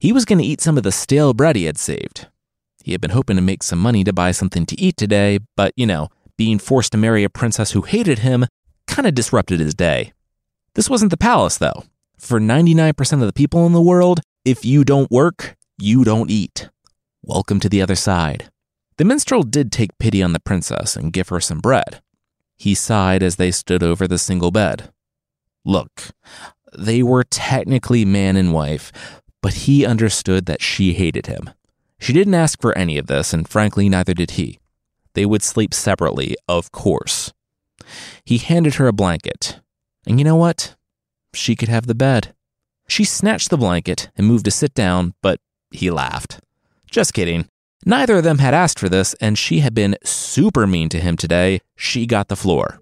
He 0.00 0.12
was 0.12 0.24
going 0.24 0.38
to 0.38 0.44
eat 0.44 0.60
some 0.60 0.76
of 0.76 0.84
the 0.84 0.92
stale 0.92 1.34
bread 1.34 1.56
he 1.56 1.64
had 1.64 1.76
saved. 1.76 2.28
He 2.84 2.92
had 2.92 3.00
been 3.00 3.10
hoping 3.10 3.34
to 3.34 3.42
make 3.42 3.64
some 3.64 3.80
money 3.80 4.04
to 4.04 4.12
buy 4.12 4.30
something 4.30 4.64
to 4.66 4.80
eat 4.80 4.96
today, 4.96 5.40
but, 5.56 5.72
you 5.76 5.86
know, 5.86 6.08
being 6.36 6.60
forced 6.60 6.92
to 6.92 6.98
marry 6.98 7.24
a 7.24 7.28
princess 7.28 7.72
who 7.72 7.82
hated 7.82 8.20
him 8.20 8.46
kind 8.86 9.08
of 9.08 9.14
disrupted 9.14 9.58
his 9.58 9.74
day. 9.74 10.12
This 10.74 10.88
wasn't 10.88 11.10
the 11.10 11.16
palace, 11.16 11.58
though. 11.58 11.82
For 12.16 12.38
99% 12.38 13.12
of 13.14 13.26
the 13.26 13.32
people 13.32 13.66
in 13.66 13.72
the 13.72 13.82
world, 13.82 14.20
if 14.44 14.64
you 14.64 14.84
don't 14.84 15.10
work, 15.10 15.56
you 15.78 16.04
don't 16.04 16.30
eat. 16.30 16.70
Welcome 17.22 17.58
to 17.60 17.68
the 17.68 17.82
other 17.82 17.96
side. 17.96 18.50
The 18.98 19.04
minstrel 19.04 19.42
did 19.42 19.72
take 19.72 19.98
pity 19.98 20.22
on 20.22 20.32
the 20.32 20.40
princess 20.40 20.94
and 20.94 21.12
give 21.12 21.28
her 21.30 21.40
some 21.40 21.58
bread. 21.58 22.00
He 22.56 22.74
sighed 22.74 23.22
as 23.24 23.34
they 23.34 23.50
stood 23.50 23.82
over 23.82 24.06
the 24.06 24.18
single 24.18 24.52
bed. 24.52 24.92
Look, 25.64 26.10
they 26.76 27.02
were 27.02 27.24
technically 27.24 28.04
man 28.04 28.36
and 28.36 28.52
wife, 28.52 28.92
but 29.42 29.54
he 29.54 29.86
understood 29.86 30.46
that 30.46 30.62
she 30.62 30.94
hated 30.94 31.26
him. 31.26 31.50
She 31.98 32.12
didn't 32.12 32.34
ask 32.34 32.60
for 32.60 32.76
any 32.76 32.98
of 32.98 33.06
this, 33.06 33.32
and 33.32 33.48
frankly, 33.48 33.88
neither 33.88 34.14
did 34.14 34.32
he. 34.32 34.58
They 35.14 35.26
would 35.26 35.42
sleep 35.42 35.74
separately, 35.74 36.36
of 36.48 36.70
course. 36.70 37.32
He 38.24 38.38
handed 38.38 38.74
her 38.74 38.86
a 38.86 38.92
blanket. 38.92 39.60
And 40.06 40.18
you 40.18 40.24
know 40.24 40.36
what? 40.36 40.76
She 41.34 41.56
could 41.56 41.68
have 41.68 41.86
the 41.86 41.94
bed. 41.94 42.34
She 42.88 43.04
snatched 43.04 43.50
the 43.50 43.56
blanket 43.56 44.10
and 44.16 44.26
moved 44.26 44.44
to 44.46 44.50
sit 44.50 44.74
down, 44.74 45.14
but 45.22 45.40
he 45.70 45.90
laughed. 45.90 46.40
Just 46.90 47.14
kidding. 47.14 47.48
Neither 47.84 48.16
of 48.16 48.24
them 48.24 48.38
had 48.38 48.54
asked 48.54 48.78
for 48.78 48.88
this, 48.88 49.14
and 49.20 49.38
she 49.38 49.60
had 49.60 49.74
been 49.74 49.96
super 50.04 50.66
mean 50.66 50.88
to 50.90 51.00
him 51.00 51.16
today. 51.16 51.60
She 51.76 52.06
got 52.06 52.28
the 52.28 52.36
floor. 52.36 52.80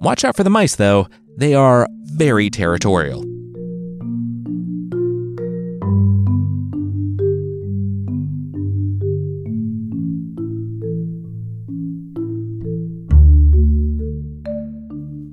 Watch 0.00 0.24
out 0.24 0.36
for 0.36 0.44
the 0.44 0.50
mice, 0.50 0.76
though. 0.76 1.08
They 1.36 1.54
are 1.54 1.88
very 2.04 2.50
territorial. 2.50 3.24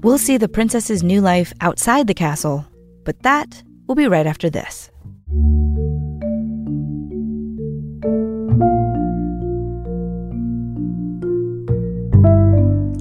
We'll 0.06 0.20
see 0.20 0.38
the 0.38 0.48
princess's 0.48 1.02
new 1.02 1.20
life 1.20 1.52
outside 1.62 2.06
the 2.06 2.14
castle, 2.14 2.64
but 3.06 3.24
that 3.24 3.64
will 3.88 3.96
be 3.96 4.08
right 4.08 4.28
after 4.28 4.52
this. 4.52 4.92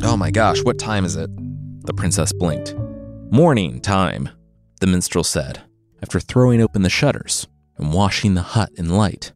Oh 0.02 0.16
my 0.16 0.30
gosh, 0.30 0.64
what 0.64 0.78
time 0.78 1.04
is 1.04 1.14
it? 1.14 1.28
The 1.84 1.92
princess 1.92 2.32
blinked. 2.32 2.74
Morning 3.30 3.82
time, 3.82 4.30
the 4.80 4.86
minstrel 4.86 5.24
said, 5.24 5.60
after 6.02 6.18
throwing 6.18 6.62
open 6.62 6.80
the 6.80 6.88
shutters 6.88 7.46
and 7.76 7.92
washing 7.92 8.32
the 8.32 8.40
hut 8.40 8.70
in 8.78 8.96
light. 8.96 9.34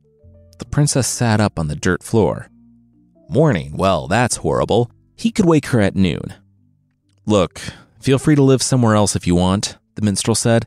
The 0.58 0.64
princess 0.64 1.06
sat 1.06 1.38
up 1.38 1.58
on 1.58 1.68
the 1.68 1.76
dirt 1.76 2.02
floor. 2.02 2.48
Morning, 3.28 3.76
well, 3.76 4.08
that's 4.08 4.36
horrible. 4.36 4.90
He 5.16 5.30
could 5.30 5.44
wake 5.44 5.66
her 5.66 5.82
at 5.82 5.94
noon. 5.94 6.32
Look, 7.28 7.60
feel 8.00 8.18
free 8.18 8.36
to 8.36 8.42
live 8.42 8.62
somewhere 8.62 8.94
else 8.94 9.14
if 9.14 9.26
you 9.26 9.34
want, 9.34 9.76
the 9.96 10.02
minstrel 10.02 10.34
said. 10.34 10.64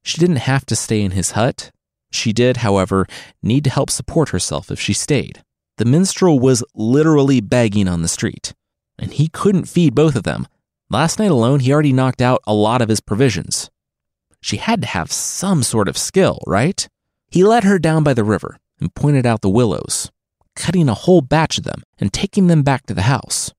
She 0.00 0.20
didn't 0.20 0.36
have 0.36 0.64
to 0.66 0.76
stay 0.76 1.02
in 1.02 1.10
his 1.10 1.32
hut. 1.32 1.72
She 2.12 2.32
did, 2.32 2.58
however, 2.58 3.08
need 3.42 3.64
to 3.64 3.70
help 3.70 3.90
support 3.90 4.28
herself 4.28 4.70
if 4.70 4.78
she 4.78 4.92
stayed. 4.92 5.42
The 5.76 5.84
minstrel 5.84 6.38
was 6.38 6.62
literally 6.72 7.40
begging 7.40 7.88
on 7.88 8.02
the 8.02 8.06
street, 8.06 8.54
and 8.96 9.12
he 9.12 9.26
couldn't 9.26 9.64
feed 9.64 9.96
both 9.96 10.14
of 10.14 10.22
them. 10.22 10.46
Last 10.88 11.18
night 11.18 11.32
alone, 11.32 11.58
he 11.58 11.72
already 11.72 11.92
knocked 11.92 12.22
out 12.22 12.42
a 12.46 12.54
lot 12.54 12.80
of 12.80 12.88
his 12.88 13.00
provisions. 13.00 13.68
She 14.40 14.58
had 14.58 14.82
to 14.82 14.86
have 14.86 15.10
some 15.10 15.64
sort 15.64 15.88
of 15.88 15.98
skill, 15.98 16.38
right? 16.46 16.86
He 17.28 17.42
led 17.42 17.64
her 17.64 17.80
down 17.80 18.04
by 18.04 18.14
the 18.14 18.22
river 18.22 18.60
and 18.78 18.94
pointed 18.94 19.26
out 19.26 19.40
the 19.40 19.50
willows, 19.50 20.12
cutting 20.54 20.88
a 20.88 20.94
whole 20.94 21.22
batch 21.22 21.58
of 21.58 21.64
them 21.64 21.82
and 21.98 22.12
taking 22.12 22.46
them 22.46 22.62
back 22.62 22.86
to 22.86 22.94
the 22.94 23.02
house. 23.02 23.52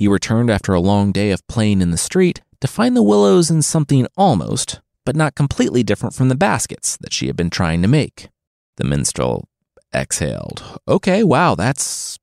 He 0.00 0.08
returned 0.08 0.48
after 0.48 0.72
a 0.72 0.80
long 0.80 1.12
day 1.12 1.30
of 1.30 1.46
playing 1.46 1.82
in 1.82 1.90
the 1.90 1.98
street 1.98 2.40
to 2.62 2.66
find 2.66 2.96
the 2.96 3.02
willows 3.02 3.50
in 3.50 3.60
something 3.60 4.06
almost, 4.16 4.80
but 5.04 5.14
not 5.14 5.34
completely 5.34 5.82
different 5.82 6.14
from 6.14 6.30
the 6.30 6.34
baskets 6.34 6.96
that 7.02 7.12
she 7.12 7.26
had 7.26 7.36
been 7.36 7.50
trying 7.50 7.82
to 7.82 7.86
make. 7.86 8.30
The 8.76 8.84
minstrel 8.84 9.46
exhaled. 9.92 10.64
Okay, 10.88 11.22
wow, 11.22 11.54
that's 11.54 12.18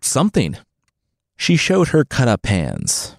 something. 0.00 0.56
She 1.36 1.56
showed 1.56 1.90
her 1.90 2.04
cut 2.04 2.26
up 2.26 2.44
hands. 2.44 3.16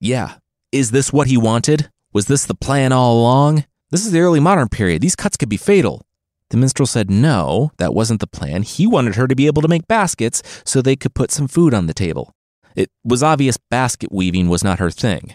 Yeah, 0.00 0.36
is 0.72 0.90
this 0.90 1.12
what 1.12 1.26
he 1.26 1.36
wanted? 1.36 1.90
Was 2.14 2.28
this 2.28 2.46
the 2.46 2.54
plan 2.54 2.92
all 2.92 3.20
along? 3.20 3.66
This 3.90 4.06
is 4.06 4.12
the 4.12 4.20
early 4.20 4.40
modern 4.40 4.70
period. 4.70 5.02
These 5.02 5.16
cuts 5.16 5.36
could 5.36 5.50
be 5.50 5.58
fatal. 5.58 6.06
The 6.48 6.56
minstrel 6.56 6.86
said 6.86 7.10
no, 7.10 7.72
that 7.76 7.92
wasn't 7.92 8.20
the 8.20 8.26
plan. 8.26 8.62
He 8.62 8.86
wanted 8.86 9.16
her 9.16 9.28
to 9.28 9.36
be 9.36 9.48
able 9.48 9.60
to 9.60 9.68
make 9.68 9.86
baskets 9.86 10.42
so 10.64 10.80
they 10.80 10.96
could 10.96 11.12
put 11.12 11.30
some 11.30 11.46
food 11.46 11.74
on 11.74 11.88
the 11.88 11.92
table. 11.92 12.34
It 12.78 12.92
was 13.02 13.24
obvious 13.24 13.56
basket 13.56 14.12
weaving 14.12 14.48
was 14.48 14.62
not 14.62 14.78
her 14.78 14.92
thing. 14.92 15.34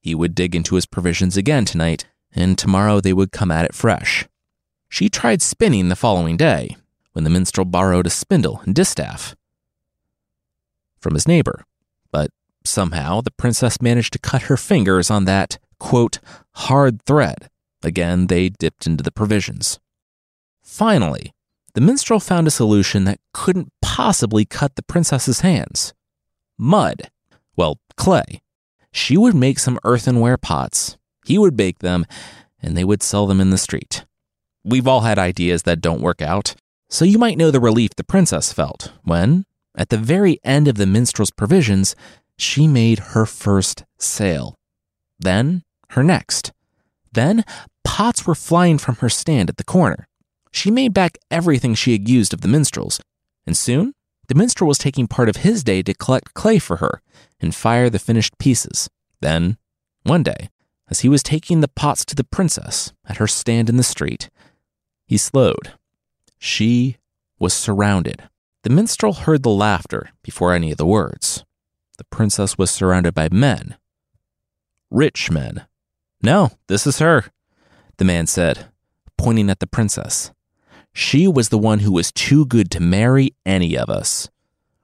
He 0.00 0.14
would 0.14 0.34
dig 0.34 0.56
into 0.56 0.76
his 0.76 0.86
provisions 0.86 1.36
again 1.36 1.66
tonight, 1.66 2.06
and 2.32 2.56
tomorrow 2.56 3.02
they 3.02 3.12
would 3.12 3.32
come 3.32 3.50
at 3.50 3.66
it 3.66 3.74
fresh. 3.74 4.26
She 4.88 5.10
tried 5.10 5.42
spinning 5.42 5.90
the 5.90 5.94
following 5.94 6.38
day, 6.38 6.78
when 7.12 7.24
the 7.24 7.28
minstrel 7.28 7.66
borrowed 7.66 8.06
a 8.06 8.10
spindle 8.10 8.62
and 8.64 8.74
distaff 8.74 9.36
from 10.98 11.12
his 11.12 11.28
neighbor, 11.28 11.66
but 12.10 12.30
somehow 12.64 13.20
the 13.20 13.30
princess 13.30 13.82
managed 13.82 14.14
to 14.14 14.18
cut 14.18 14.42
her 14.44 14.56
fingers 14.56 15.10
on 15.10 15.26
that, 15.26 15.58
quote, 15.78 16.18
hard 16.52 17.02
thread. 17.02 17.50
Again, 17.82 18.28
they 18.28 18.48
dipped 18.48 18.86
into 18.86 19.04
the 19.04 19.12
provisions. 19.12 19.78
Finally, 20.62 21.34
the 21.74 21.82
minstrel 21.82 22.20
found 22.20 22.46
a 22.46 22.50
solution 22.50 23.04
that 23.04 23.20
couldn't 23.34 23.70
possibly 23.82 24.46
cut 24.46 24.76
the 24.76 24.82
princess's 24.82 25.40
hands 25.40 25.92
mud. 26.60 27.10
Well, 27.56 27.80
clay. 27.96 28.42
She 28.92 29.16
would 29.16 29.34
make 29.34 29.58
some 29.58 29.78
earthenware 29.84 30.36
pots. 30.36 30.98
He 31.24 31.38
would 31.38 31.56
bake 31.56 31.78
them, 31.78 32.06
and 32.62 32.76
they 32.76 32.84
would 32.84 33.02
sell 33.02 33.26
them 33.26 33.40
in 33.40 33.50
the 33.50 33.58
street. 33.58 34.04
We've 34.64 34.86
all 34.86 35.00
had 35.00 35.18
ideas 35.18 35.62
that 35.62 35.80
don't 35.80 36.02
work 36.02 36.20
out, 36.20 36.54
so 36.88 37.04
you 37.04 37.18
might 37.18 37.38
know 37.38 37.50
the 37.50 37.60
relief 37.60 37.94
the 37.96 38.04
princess 38.04 38.52
felt 38.52 38.92
when, 39.04 39.46
at 39.74 39.88
the 39.88 39.96
very 39.96 40.38
end 40.44 40.68
of 40.68 40.74
the 40.76 40.86
minstrel's 40.86 41.30
provisions, 41.30 41.96
she 42.36 42.66
made 42.66 42.98
her 42.98 43.26
first 43.26 43.84
sale. 43.98 44.56
Then, 45.18 45.62
her 45.90 46.02
next. 46.02 46.52
Then, 47.12 47.44
pots 47.84 48.26
were 48.26 48.34
flying 48.34 48.78
from 48.78 48.96
her 48.96 49.08
stand 49.08 49.48
at 49.48 49.56
the 49.56 49.64
corner. 49.64 50.06
She 50.52 50.70
made 50.70 50.92
back 50.92 51.16
everything 51.30 51.74
she 51.74 51.92
had 51.92 52.08
used 52.08 52.34
of 52.34 52.40
the 52.40 52.48
minstrel's, 52.48 53.00
and 53.46 53.56
soon 53.56 53.94
the 54.30 54.36
minstrel 54.36 54.68
was 54.68 54.78
taking 54.78 55.08
part 55.08 55.28
of 55.28 55.38
his 55.38 55.64
day 55.64 55.82
to 55.82 55.92
collect 55.92 56.34
clay 56.34 56.60
for 56.60 56.76
her 56.76 57.02
and 57.40 57.52
fire 57.52 57.90
the 57.90 57.98
finished 57.98 58.38
pieces. 58.38 58.88
Then, 59.20 59.58
one 60.04 60.22
day, 60.22 60.50
as 60.88 61.00
he 61.00 61.08
was 61.08 61.24
taking 61.24 61.60
the 61.60 61.66
pots 61.66 62.04
to 62.04 62.14
the 62.14 62.22
princess 62.22 62.92
at 63.04 63.16
her 63.16 63.26
stand 63.26 63.68
in 63.68 63.76
the 63.76 63.82
street, 63.82 64.30
he 65.04 65.16
slowed. 65.16 65.72
She 66.38 66.98
was 67.40 67.52
surrounded. 67.52 68.22
The 68.62 68.70
minstrel 68.70 69.14
heard 69.14 69.42
the 69.42 69.50
laughter 69.50 70.10
before 70.22 70.54
any 70.54 70.70
of 70.70 70.78
the 70.78 70.86
words. 70.86 71.44
The 71.98 72.04
princess 72.04 72.56
was 72.56 72.70
surrounded 72.70 73.14
by 73.14 73.30
men. 73.32 73.78
Rich 74.92 75.32
men. 75.32 75.66
No, 76.22 76.52
this 76.68 76.86
is 76.86 77.00
her, 77.00 77.24
the 77.96 78.04
man 78.04 78.28
said, 78.28 78.66
pointing 79.18 79.50
at 79.50 79.58
the 79.58 79.66
princess. 79.66 80.30
She 80.92 81.28
was 81.28 81.48
the 81.48 81.58
one 81.58 81.80
who 81.80 81.92
was 81.92 82.12
too 82.12 82.46
good 82.46 82.70
to 82.72 82.80
marry 82.80 83.34
any 83.46 83.76
of 83.76 83.88
us. 83.88 84.28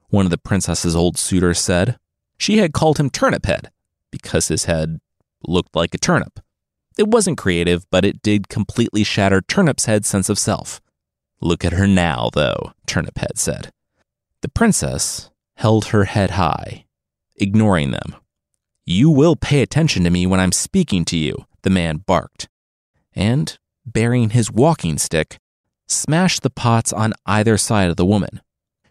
One 0.09 0.25
of 0.25 0.31
the 0.31 0.37
princess's 0.37 0.95
old 0.95 1.17
suitors 1.17 1.59
said. 1.59 1.97
She 2.37 2.57
had 2.57 2.73
called 2.73 2.97
him 2.97 3.09
Turnip 3.09 3.45
Head 3.45 3.71
because 4.11 4.47
his 4.47 4.65
head 4.65 4.99
looked 5.43 5.75
like 5.75 5.93
a 5.93 5.97
turnip. 5.97 6.39
It 6.97 7.07
wasn't 7.07 7.37
creative, 7.37 7.85
but 7.91 8.05
it 8.05 8.21
did 8.21 8.49
completely 8.49 9.03
shatter 9.03 9.41
Turnip's 9.41 9.85
Head's 9.85 10.07
sense 10.07 10.29
of 10.29 10.39
self. 10.39 10.81
Look 11.41 11.63
at 11.63 11.73
her 11.73 11.87
now, 11.87 12.29
though, 12.33 12.73
Turnip 12.87 13.17
Head 13.19 13.37
said. 13.37 13.71
The 14.41 14.49
princess 14.49 15.29
held 15.55 15.85
her 15.85 16.05
head 16.05 16.31
high, 16.31 16.85
ignoring 17.35 17.91
them. 17.91 18.15
You 18.85 19.09
will 19.09 19.35
pay 19.35 19.61
attention 19.61 20.03
to 20.03 20.09
me 20.09 20.25
when 20.25 20.39
I'm 20.39 20.51
speaking 20.51 21.05
to 21.05 21.17
you, 21.17 21.45
the 21.63 21.69
man 21.69 21.97
barked. 21.97 22.47
And, 23.13 23.57
bearing 23.85 24.31
his 24.31 24.51
walking 24.51 24.97
stick, 24.97 25.37
smashed 25.87 26.43
the 26.43 26.49
pots 26.49 26.91
on 26.91 27.13
either 27.25 27.57
side 27.57 27.89
of 27.89 27.95
the 27.95 28.05
woman. 28.05 28.41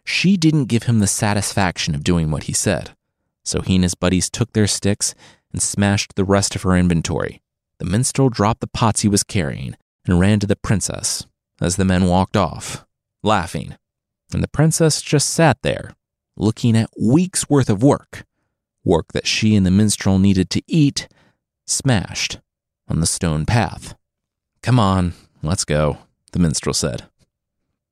She 0.04 0.36
didn't 0.36 0.66
give 0.66 0.84
him 0.84 1.00
the 1.00 1.06
satisfaction 1.06 1.94
of 1.94 2.04
doing 2.04 2.30
what 2.30 2.44
he 2.44 2.52
said, 2.52 2.96
so 3.44 3.60
he 3.60 3.74
and 3.74 3.84
his 3.84 3.94
buddies 3.94 4.30
took 4.30 4.52
their 4.52 4.66
sticks 4.66 5.14
and 5.52 5.60
smashed 5.60 6.14
the 6.14 6.24
rest 6.24 6.54
of 6.54 6.62
her 6.62 6.76
inventory. 6.76 7.42
The 7.78 7.84
minstrel 7.84 8.28
dropped 8.30 8.60
the 8.60 8.66
pots 8.66 9.02
he 9.02 9.08
was 9.08 9.22
carrying 9.22 9.76
and 10.06 10.20
ran 10.20 10.40
to 10.40 10.46
the 10.46 10.56
princess 10.56 11.26
as 11.60 11.76
the 11.76 11.84
men 11.84 12.06
walked 12.06 12.36
off, 12.36 12.86
laughing. 13.22 13.76
And 14.32 14.42
the 14.42 14.48
princess 14.48 15.02
just 15.02 15.30
sat 15.30 15.62
there, 15.62 15.94
looking 16.36 16.76
at 16.76 16.90
weeks' 17.00 17.48
worth 17.48 17.70
of 17.70 17.82
work, 17.82 18.24
work 18.84 19.12
that 19.12 19.26
she 19.26 19.54
and 19.56 19.66
the 19.66 19.70
minstrel 19.70 20.18
needed 20.18 20.50
to 20.50 20.62
eat, 20.66 21.08
smashed 21.66 22.38
on 22.88 23.00
the 23.00 23.06
stone 23.06 23.44
path. 23.44 23.94
Come 24.62 24.78
on, 24.78 25.14
let's 25.42 25.64
go, 25.64 25.98
the 26.36 26.42
minstrel 26.42 26.74
said. 26.74 27.04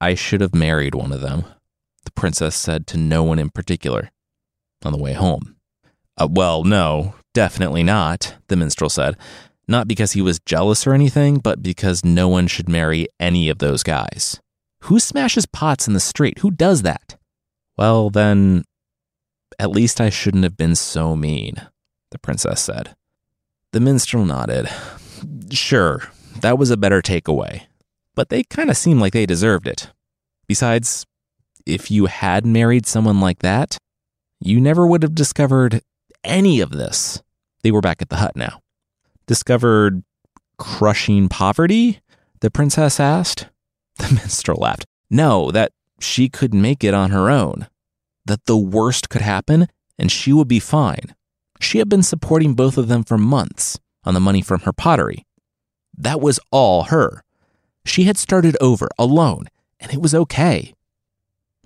I 0.02 0.12
should 0.14 0.42
have 0.42 0.54
married 0.54 0.94
one 0.94 1.12
of 1.12 1.22
them, 1.22 1.46
the 2.04 2.10
princess 2.10 2.54
said 2.54 2.86
to 2.88 2.98
no 2.98 3.22
one 3.22 3.38
in 3.38 3.48
particular 3.48 4.10
on 4.84 4.92
the 4.92 4.98
way 4.98 5.14
home. 5.14 5.56
Uh, 6.18 6.28
well, 6.30 6.62
no, 6.62 7.14
definitely 7.32 7.82
not, 7.82 8.34
the 8.48 8.56
minstrel 8.56 8.90
said. 8.90 9.16
Not 9.66 9.88
because 9.88 10.12
he 10.12 10.20
was 10.20 10.40
jealous 10.40 10.86
or 10.86 10.92
anything, 10.92 11.38
but 11.38 11.62
because 11.62 12.04
no 12.04 12.28
one 12.28 12.46
should 12.46 12.68
marry 12.68 13.06
any 13.18 13.48
of 13.48 13.60
those 13.60 13.82
guys. 13.82 14.38
Who 14.80 15.00
smashes 15.00 15.46
pots 15.46 15.88
in 15.88 15.94
the 15.94 16.00
street? 16.00 16.40
Who 16.40 16.50
does 16.50 16.82
that? 16.82 17.16
Well, 17.78 18.10
then, 18.10 18.64
at 19.58 19.70
least 19.70 20.02
I 20.02 20.10
shouldn't 20.10 20.44
have 20.44 20.58
been 20.58 20.74
so 20.74 21.16
mean, 21.16 21.54
the 22.10 22.18
princess 22.18 22.60
said. 22.60 22.94
The 23.72 23.80
minstrel 23.80 24.26
nodded. 24.26 24.68
Sure, 25.50 26.02
that 26.42 26.58
was 26.58 26.70
a 26.70 26.76
better 26.76 27.00
takeaway, 27.00 27.62
but 28.14 28.28
they 28.28 28.42
kind 28.44 28.70
of 28.70 28.76
seemed 28.76 29.00
like 29.00 29.12
they 29.12 29.26
deserved 29.26 29.66
it. 29.66 29.90
Besides, 30.46 31.06
if 31.66 31.90
you 31.90 32.06
had 32.06 32.46
married 32.46 32.86
someone 32.86 33.20
like 33.20 33.40
that, 33.40 33.78
you 34.40 34.60
never 34.60 34.86
would 34.86 35.02
have 35.02 35.14
discovered 35.14 35.80
any 36.22 36.60
of 36.60 36.70
this. 36.70 37.22
They 37.62 37.70
were 37.70 37.80
back 37.80 38.02
at 38.02 38.10
the 38.10 38.16
hut 38.16 38.36
now. 38.36 38.60
Discovered 39.26 40.02
crushing 40.58 41.28
poverty? 41.28 42.00
The 42.40 42.50
princess 42.50 43.00
asked. 43.00 43.48
The 43.98 44.12
minstrel 44.12 44.58
laughed. 44.60 44.86
No, 45.08 45.52
that 45.52 45.70
she 46.00 46.28
could 46.28 46.52
make 46.52 46.82
it 46.82 46.94
on 46.94 47.10
her 47.10 47.30
own. 47.30 47.68
That 48.26 48.46
the 48.46 48.56
worst 48.56 49.08
could 49.08 49.22
happen 49.22 49.68
and 49.98 50.10
she 50.10 50.32
would 50.32 50.48
be 50.48 50.58
fine. 50.58 51.14
She 51.60 51.78
had 51.78 51.88
been 51.88 52.02
supporting 52.02 52.54
both 52.54 52.76
of 52.76 52.88
them 52.88 53.04
for 53.04 53.16
months 53.16 53.78
on 54.02 54.14
the 54.14 54.20
money 54.20 54.42
from 54.42 54.60
her 54.60 54.72
pottery. 54.72 55.24
That 55.96 56.20
was 56.20 56.40
all 56.50 56.84
her. 56.84 57.22
She 57.84 58.04
had 58.04 58.16
started 58.16 58.56
over 58.60 58.88
alone, 58.98 59.46
and 59.80 59.92
it 59.92 60.00
was 60.00 60.14
okay. 60.14 60.74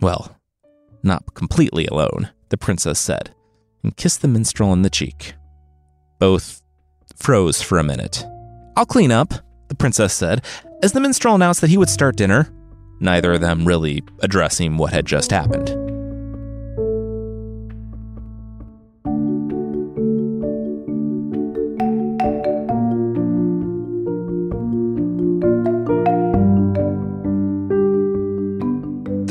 Well, 0.00 0.36
not 1.02 1.34
completely 1.34 1.86
alone, 1.86 2.30
the 2.48 2.56
princess 2.56 2.98
said, 2.98 3.34
and 3.82 3.96
kissed 3.96 4.22
the 4.22 4.28
minstrel 4.28 4.70
on 4.70 4.82
the 4.82 4.90
cheek. 4.90 5.34
Both 6.18 6.62
froze 7.16 7.62
for 7.62 7.78
a 7.78 7.84
minute. 7.84 8.24
I'll 8.76 8.86
clean 8.86 9.12
up, 9.12 9.34
the 9.68 9.74
princess 9.74 10.12
said, 10.12 10.44
as 10.82 10.92
the 10.92 11.00
minstrel 11.00 11.34
announced 11.34 11.60
that 11.60 11.70
he 11.70 11.78
would 11.78 11.90
start 11.90 12.16
dinner, 12.16 12.52
neither 13.00 13.34
of 13.34 13.40
them 13.40 13.66
really 13.66 14.02
addressing 14.20 14.76
what 14.76 14.92
had 14.92 15.06
just 15.06 15.30
happened. 15.30 15.77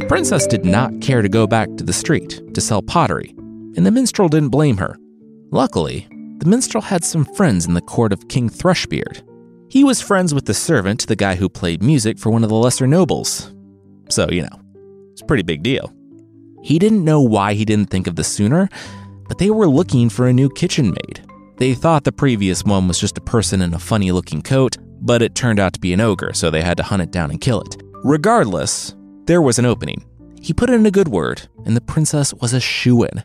Princess 0.08 0.48
did 0.48 0.64
not 0.64 1.02
care 1.02 1.22
to 1.22 1.28
go 1.28 1.46
back 1.46 1.68
to 1.76 1.84
the 1.84 1.94
street 1.94 2.42
to 2.54 2.62
sell 2.62 2.82
pottery, 2.82 3.34
and 3.76 3.86
the 3.86 3.92
minstrel 3.92 4.30
didn't 4.30 4.50
blame 4.50 4.78
her. 4.78 4.98
Luckily, 5.52 6.08
the 6.38 6.46
minstrel 6.46 6.82
had 6.82 7.04
some 7.04 7.26
friends 7.26 7.66
in 7.66 7.74
the 7.74 7.82
court 7.82 8.14
of 8.14 8.28
King 8.30 8.50
Thrushbeard. 8.50 9.22
He 9.70 9.84
was 9.84 10.02
friends 10.02 10.34
with 10.34 10.46
the 10.46 10.54
servant, 10.54 11.08
the 11.08 11.16
guy 11.16 11.36
who 11.36 11.50
played 11.50 11.84
music 11.84 12.20
for 12.20 12.30
one 12.30 12.44
of 12.44 12.50
the 12.50 12.56
lesser 12.56 12.88
nobles. 12.88 13.54
So, 14.10 14.30
you 14.30 14.44
know, 14.44 14.62
it's 15.12 15.22
a 15.22 15.26
pretty 15.26 15.44
big 15.44 15.62
deal. 15.62 15.94
He 16.64 16.80
didn't 16.80 17.04
know 17.04 17.22
why 17.22 17.54
he 17.54 17.66
didn't 17.66 17.90
think 17.90 18.08
of 18.08 18.16
this 18.16 18.30
sooner, 18.30 18.70
but 19.28 19.40
they 19.40 19.50
were 19.50 19.68
looking 19.68 20.10
for 20.10 20.28
a 20.28 20.34
new 20.34 20.50
kitchen 20.50 20.92
maid. 20.92 21.26
They 21.58 21.74
thought 21.74 22.06
the 22.06 22.12
previous 22.12 22.64
one 22.64 22.88
was 22.88 23.00
just 23.00 23.18
a 23.18 23.22
person 23.22 23.62
in 23.62 23.74
a 23.74 23.80
funny 23.80 24.12
looking 24.12 24.42
coat, 24.42 24.78
but 25.02 25.22
it 25.22 25.36
turned 25.36 25.60
out 25.60 25.74
to 25.74 25.80
be 25.80 25.92
an 25.92 26.02
ogre, 26.02 26.34
so 26.34 26.50
they 26.50 26.62
had 26.62 26.78
to 26.78 26.84
hunt 26.84 27.02
it 27.02 27.12
down 27.12 27.30
and 27.30 27.42
kill 27.42 27.62
it. 27.62 27.82
Regardless, 28.04 28.96
there 29.28 29.42
was 29.42 29.60
an 29.60 29.66
opening. 29.66 30.06
He 30.42 30.54
put 30.54 30.70
in 30.70 30.86
a 30.86 30.92
good 30.92 31.10
word, 31.10 31.48
and 31.66 31.76
the 31.76 31.82
princess 31.82 32.34
was 32.34 32.54
a 32.54 32.60
shoo 32.60 33.04
in. 33.04 33.24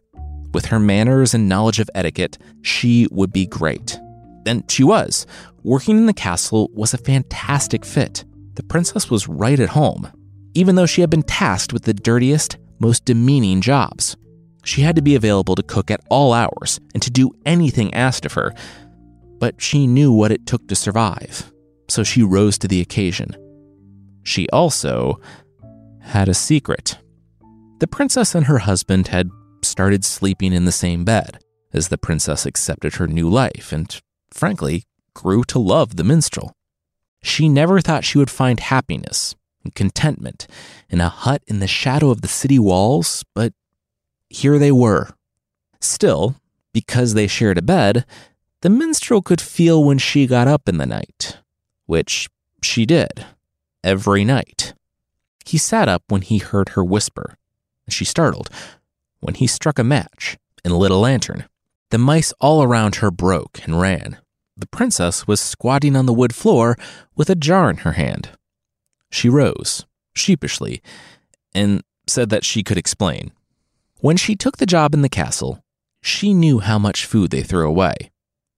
With 0.52 0.66
her 0.66 0.80
manners 0.80 1.32
and 1.32 1.48
knowledge 1.48 1.78
of 1.78 1.88
etiquette, 1.94 2.38
she 2.60 3.06
would 3.10 3.32
be 3.32 3.46
great. 3.46 3.98
And 4.44 4.68
she 4.70 4.82
was. 4.82 5.26
Working 5.62 5.96
in 5.96 6.06
the 6.06 6.12
castle 6.12 6.68
was 6.74 6.92
a 6.92 6.98
fantastic 6.98 7.84
fit. 7.84 8.24
The 8.54 8.64
princess 8.64 9.08
was 9.08 9.28
right 9.28 9.58
at 9.58 9.70
home, 9.70 10.10
even 10.54 10.74
though 10.74 10.86
she 10.86 11.00
had 11.00 11.10
been 11.10 11.22
tasked 11.22 11.72
with 11.72 11.84
the 11.84 11.94
dirtiest, 11.94 12.58
most 12.80 13.04
demeaning 13.04 13.60
jobs. 13.60 14.16
She 14.64 14.82
had 14.82 14.96
to 14.96 15.02
be 15.02 15.14
available 15.14 15.54
to 15.54 15.62
cook 15.62 15.90
at 15.90 16.04
all 16.10 16.32
hours 16.32 16.80
and 16.94 17.02
to 17.02 17.10
do 17.10 17.32
anything 17.46 17.94
asked 17.94 18.26
of 18.26 18.32
her, 18.34 18.52
but 19.38 19.62
she 19.62 19.86
knew 19.86 20.12
what 20.12 20.32
it 20.32 20.46
took 20.46 20.66
to 20.68 20.74
survive, 20.74 21.52
so 21.88 22.02
she 22.02 22.22
rose 22.22 22.58
to 22.58 22.68
the 22.68 22.80
occasion. 22.80 23.36
She 24.24 24.48
also 24.50 25.20
had 26.02 26.28
a 26.28 26.34
secret. 26.34 26.98
The 27.78 27.86
princess 27.86 28.34
and 28.34 28.46
her 28.46 28.58
husband 28.58 29.08
had 29.08 29.30
started 29.62 30.04
sleeping 30.04 30.52
in 30.52 30.64
the 30.64 30.72
same 30.72 31.04
bed 31.04 31.38
as 31.72 31.88
the 31.88 31.98
princess 31.98 32.44
accepted 32.44 32.94
her 32.94 33.06
new 33.06 33.28
life 33.28 33.72
and, 33.72 34.00
frankly, 34.30 34.84
grew 35.14 35.42
to 35.44 35.58
love 35.58 35.96
the 35.96 36.04
minstrel. 36.04 36.52
She 37.22 37.48
never 37.48 37.80
thought 37.80 38.04
she 38.04 38.18
would 38.18 38.30
find 38.30 38.60
happiness 38.60 39.34
and 39.64 39.74
contentment 39.74 40.46
in 40.90 41.00
a 41.00 41.08
hut 41.08 41.42
in 41.46 41.60
the 41.60 41.66
shadow 41.66 42.10
of 42.10 42.20
the 42.20 42.28
city 42.28 42.58
walls, 42.58 43.24
but 43.34 43.52
here 44.28 44.58
they 44.58 44.72
were. 44.72 45.10
Still, 45.80 46.36
because 46.72 47.14
they 47.14 47.26
shared 47.26 47.58
a 47.58 47.62
bed, 47.62 48.04
the 48.60 48.70
minstrel 48.70 49.22
could 49.22 49.40
feel 49.40 49.82
when 49.82 49.98
she 49.98 50.26
got 50.26 50.48
up 50.48 50.68
in 50.68 50.78
the 50.78 50.86
night, 50.86 51.38
which 51.86 52.28
she 52.62 52.86
did 52.86 53.26
every 53.84 54.24
night. 54.24 54.74
He 55.44 55.58
sat 55.58 55.88
up 55.88 56.02
when 56.08 56.22
he 56.22 56.38
heard 56.38 56.70
her 56.70 56.84
whisper. 56.84 57.36
And 57.86 57.92
she 57.92 58.04
startled 58.04 58.48
when 59.20 59.34
he 59.34 59.46
struck 59.46 59.78
a 59.78 59.84
match 59.84 60.36
and 60.64 60.76
lit 60.76 60.90
a 60.90 60.96
lantern. 60.96 61.46
The 61.90 61.98
mice 61.98 62.32
all 62.40 62.62
around 62.62 62.96
her 62.96 63.10
broke 63.10 63.60
and 63.64 63.80
ran. 63.80 64.18
The 64.56 64.66
princess 64.66 65.26
was 65.26 65.40
squatting 65.40 65.96
on 65.96 66.06
the 66.06 66.12
wood 66.12 66.34
floor 66.34 66.76
with 67.16 67.30
a 67.30 67.34
jar 67.34 67.70
in 67.70 67.78
her 67.78 67.92
hand. 67.92 68.30
She 69.10 69.28
rose, 69.28 69.84
sheepishly, 70.14 70.82
and 71.54 71.82
said 72.06 72.30
that 72.30 72.44
she 72.44 72.62
could 72.62 72.78
explain. 72.78 73.32
When 73.98 74.16
she 74.16 74.34
took 74.36 74.56
the 74.56 74.66
job 74.66 74.94
in 74.94 75.02
the 75.02 75.08
castle, 75.08 75.62
she 76.02 76.34
knew 76.34 76.58
how 76.58 76.78
much 76.78 77.06
food 77.06 77.30
they 77.30 77.42
threw 77.42 77.68
away. 77.68 78.10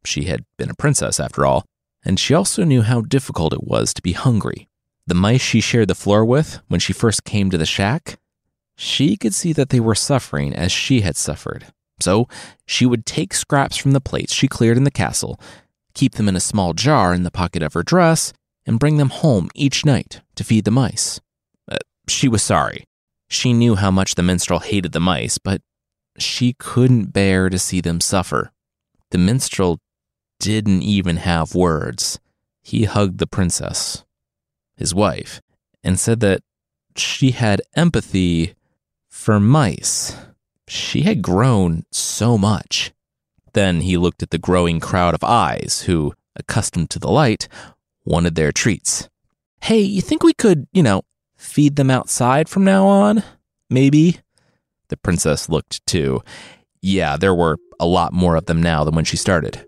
She 0.04 0.24
had 0.24 0.44
been 0.56 0.70
a 0.70 0.74
princess, 0.74 1.20
after 1.20 1.44
all, 1.44 1.64
and 2.04 2.18
she 2.18 2.34
also 2.34 2.64
knew 2.64 2.82
how 2.82 3.00
difficult 3.00 3.52
it 3.52 3.64
was 3.64 3.92
to 3.94 4.02
be 4.02 4.12
hungry. 4.12 4.68
The 5.06 5.14
mice 5.14 5.42
she 5.42 5.60
shared 5.60 5.88
the 5.88 5.94
floor 5.94 6.24
with 6.24 6.60
when 6.68 6.80
she 6.80 6.92
first 6.92 7.24
came 7.24 7.50
to 7.50 7.58
the 7.58 7.66
shack, 7.66 8.18
she 8.76 9.16
could 9.16 9.34
see 9.34 9.52
that 9.52 9.68
they 9.68 9.80
were 9.80 9.94
suffering 9.94 10.54
as 10.54 10.72
she 10.72 11.02
had 11.02 11.16
suffered. 11.16 11.66
So 12.00 12.28
she 12.66 12.86
would 12.86 13.06
take 13.06 13.34
scraps 13.34 13.76
from 13.76 13.92
the 13.92 14.00
plates 14.00 14.32
she 14.32 14.48
cleared 14.48 14.76
in 14.76 14.84
the 14.84 14.90
castle, 14.90 15.38
keep 15.94 16.14
them 16.14 16.28
in 16.28 16.36
a 16.36 16.40
small 16.40 16.72
jar 16.72 17.14
in 17.14 17.22
the 17.22 17.30
pocket 17.30 17.62
of 17.62 17.74
her 17.74 17.82
dress, 17.82 18.32
and 18.66 18.80
bring 18.80 18.96
them 18.96 19.10
home 19.10 19.50
each 19.54 19.84
night 19.84 20.22
to 20.36 20.44
feed 20.44 20.64
the 20.64 20.70
mice. 20.70 21.20
Uh, 21.70 21.76
she 22.08 22.28
was 22.28 22.42
sorry. 22.42 22.84
She 23.28 23.52
knew 23.52 23.74
how 23.74 23.90
much 23.90 24.14
the 24.14 24.22
minstrel 24.22 24.60
hated 24.60 24.92
the 24.92 25.00
mice, 25.00 25.38
but 25.38 25.60
she 26.18 26.54
couldn't 26.54 27.12
bear 27.12 27.50
to 27.50 27.58
see 27.58 27.80
them 27.80 28.00
suffer. 28.00 28.52
The 29.10 29.18
minstrel 29.18 29.80
didn't 30.40 30.82
even 30.82 31.18
have 31.18 31.54
words. 31.54 32.18
He 32.62 32.84
hugged 32.84 33.18
the 33.18 33.26
princess, 33.26 34.04
his 34.76 34.94
wife, 34.94 35.40
and 35.82 35.98
said 35.98 36.20
that 36.20 36.42
she 36.96 37.32
had 37.32 37.62
empathy 37.74 38.54
for 39.08 39.40
mice. 39.40 40.16
She 40.68 41.02
had 41.02 41.22
grown 41.22 41.84
so 41.90 42.38
much. 42.38 42.92
Then 43.52 43.82
he 43.82 43.96
looked 43.96 44.22
at 44.22 44.30
the 44.30 44.38
growing 44.38 44.80
crowd 44.80 45.14
of 45.14 45.22
eyes 45.22 45.82
who 45.86 46.12
accustomed 46.36 46.90
to 46.90 46.98
the 46.98 47.10
light, 47.10 47.48
wanted 48.04 48.34
their 48.34 48.52
treats. 48.52 49.08
Hey, 49.62 49.80
you 49.80 50.00
think 50.02 50.22
we 50.22 50.34
could, 50.34 50.66
you 50.72 50.82
know, 50.82 51.02
feed 51.36 51.76
them 51.76 51.90
outside 51.90 52.48
from 52.48 52.64
now 52.64 52.86
on? 52.86 53.22
Maybe? 53.70 54.18
The 54.88 54.96
princess 54.96 55.48
looked 55.48 55.86
too. 55.86 56.22
Yeah, 56.82 57.16
there 57.16 57.34
were 57.34 57.58
a 57.80 57.86
lot 57.86 58.12
more 58.12 58.36
of 58.36 58.46
them 58.46 58.62
now 58.62 58.84
than 58.84 58.94
when 58.94 59.04
she 59.04 59.16
started. 59.16 59.64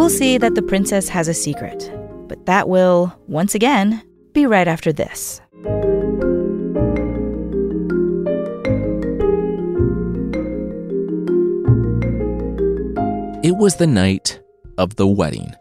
We'll 0.00 0.08
see 0.08 0.38
that 0.38 0.54
the 0.54 0.62
princess 0.62 1.10
has 1.10 1.28
a 1.28 1.34
secret, 1.34 1.92
but 2.26 2.46
that 2.46 2.70
will, 2.70 3.14
once 3.26 3.54
again, 3.54 4.02
be 4.32 4.46
right 4.46 4.66
after 4.66 4.94
this. 4.94 5.42
It 13.44 13.58
was 13.58 13.76
the 13.76 13.86
night 13.86 14.40
of 14.78 14.96
the 14.96 15.06
wedding. 15.06 15.52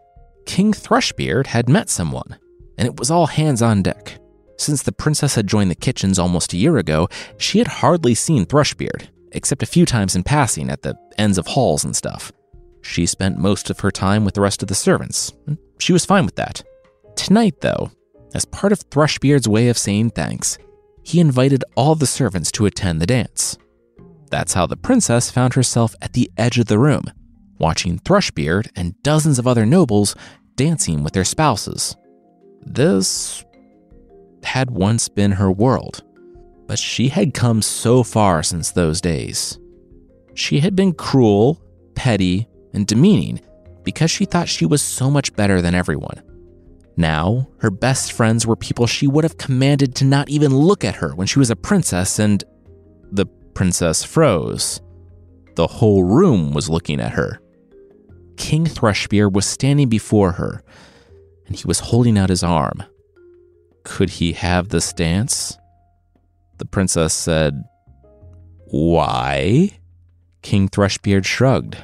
King 0.45 0.71
Thrushbeard 0.71 1.47
had 1.47 1.67
met 1.67 1.89
someone, 1.89 2.38
and 2.78 2.88
it 2.88 2.97
was 2.97 3.12
all 3.12 3.28
hands 3.28 3.62
on 3.62 3.84
deck. 3.84 4.21
Since 4.58 4.84
the 4.84 4.93
princess 4.93 5.36
had 5.36 5.47
joined 5.47 5.69
the 5.69 5.75
kitchens 5.75 6.17
almost 6.17 6.54
a 6.54 6.58
year 6.58 6.78
ago, 6.78 7.10
she 7.38 7.58
had 7.58 7.67
hardly 7.67 8.15
seen 8.15 8.45
Thrushbeard, 8.45 9.10
except 9.34 9.63
a 9.63 9.65
few 9.65 9.86
times 9.86 10.15
in 10.15 10.23
passing 10.23 10.69
at 10.69 10.84
the 10.84 10.97
ends 11.17 11.38
of 11.38 11.45
halls 11.45 11.84
and 11.84 11.93
stuff. 11.93 12.32
She 12.81 13.05
spent 13.05 13.37
most 13.37 13.69
of 13.69 13.79
her 13.81 13.91
time 13.91 14.25
with 14.25 14.33
the 14.33 14.41
rest 14.41 14.61
of 14.61 14.67
the 14.67 14.75
servants. 14.75 15.33
She 15.79 15.93
was 15.93 16.05
fine 16.05 16.25
with 16.25 16.35
that. 16.35 16.63
Tonight, 17.15 17.61
though, 17.61 17.91
as 18.33 18.45
part 18.45 18.71
of 18.71 18.79
Thrushbeard's 18.89 19.47
way 19.47 19.69
of 19.69 19.77
saying 19.77 20.11
thanks, 20.11 20.57
he 21.03 21.19
invited 21.19 21.63
all 21.75 21.95
the 21.95 22.05
servants 22.05 22.51
to 22.53 22.65
attend 22.65 23.01
the 23.01 23.07
dance. 23.07 23.57
That's 24.29 24.53
how 24.53 24.67
the 24.67 24.77
princess 24.77 25.31
found 25.31 25.53
herself 25.55 25.95
at 26.01 26.13
the 26.13 26.29
edge 26.37 26.59
of 26.59 26.67
the 26.67 26.77
room, 26.79 27.05
watching 27.57 27.97
Thrushbeard 27.99 28.69
and 28.75 29.01
dozens 29.01 29.39
of 29.39 29.47
other 29.47 29.65
nobles 29.65 30.15
dancing 30.55 31.03
with 31.03 31.13
their 31.13 31.23
spouses. 31.23 31.95
This 32.61 33.43
had 34.43 34.69
once 34.69 35.09
been 35.09 35.31
her 35.31 35.51
world, 35.51 36.03
but 36.67 36.77
she 36.77 37.09
had 37.09 37.33
come 37.33 37.61
so 37.61 38.03
far 38.03 38.43
since 38.43 38.71
those 38.71 39.01
days. 39.01 39.57
She 40.35 40.59
had 40.59 40.75
been 40.75 40.93
cruel, 40.93 41.61
petty, 41.95 42.48
and 42.73 42.88
demeaning 42.88 43.39
because 43.84 44.12
she 44.12 44.25
thought 44.25 44.49
she 44.49 44.65
was 44.65 44.82
so 44.82 45.10
much 45.10 45.36
better 45.36 45.62
than 45.62 45.75
everyone. 45.75 46.21
Now, 46.97 47.47
her 47.60 47.71
best 47.71 48.12
friends 48.12 48.45
were 48.45 48.55
people 48.55 48.86
she 48.86 49.08
would 49.08 49.23
have 49.23 49.38
commanded 49.38 49.95
to 49.95 50.05
not 50.05 50.29
even 50.29 50.55
look 50.55 50.84
at 50.84 50.95
her 50.95 51.15
when 51.15 51.27
she 51.27 51.39
was 51.39 51.49
a 51.49 51.55
princess, 51.55 52.19
and 52.19 52.43
the 53.12 53.25
princess 53.53 54.03
froze. 54.03 54.82
The 55.55 55.67
whole 55.67 56.03
room 56.03 56.51
was 56.51 56.69
looking 56.69 56.99
at 56.99 57.13
her. 57.13 57.39
King 58.36 58.65
Thrushbeard 58.65 59.34
was 59.34 59.45
standing 59.45 59.88
before 59.89 60.34
her, 60.34 60.62
and 61.47 61.55
he 61.55 61.65
was 61.65 61.79
holding 61.79 62.17
out 62.17 62.29
his 62.29 62.43
arm. 62.43 62.84
Could 63.84 64.10
he 64.10 64.34
have 64.34 64.69
this 64.69 64.93
dance? 64.93 65.58
The 66.58 66.65
princess 66.65 67.13
said, 67.13 67.63
Why? 68.67 69.71
King 70.41 70.67
Thrushbeard 70.69 71.25
shrugged. 71.25 71.77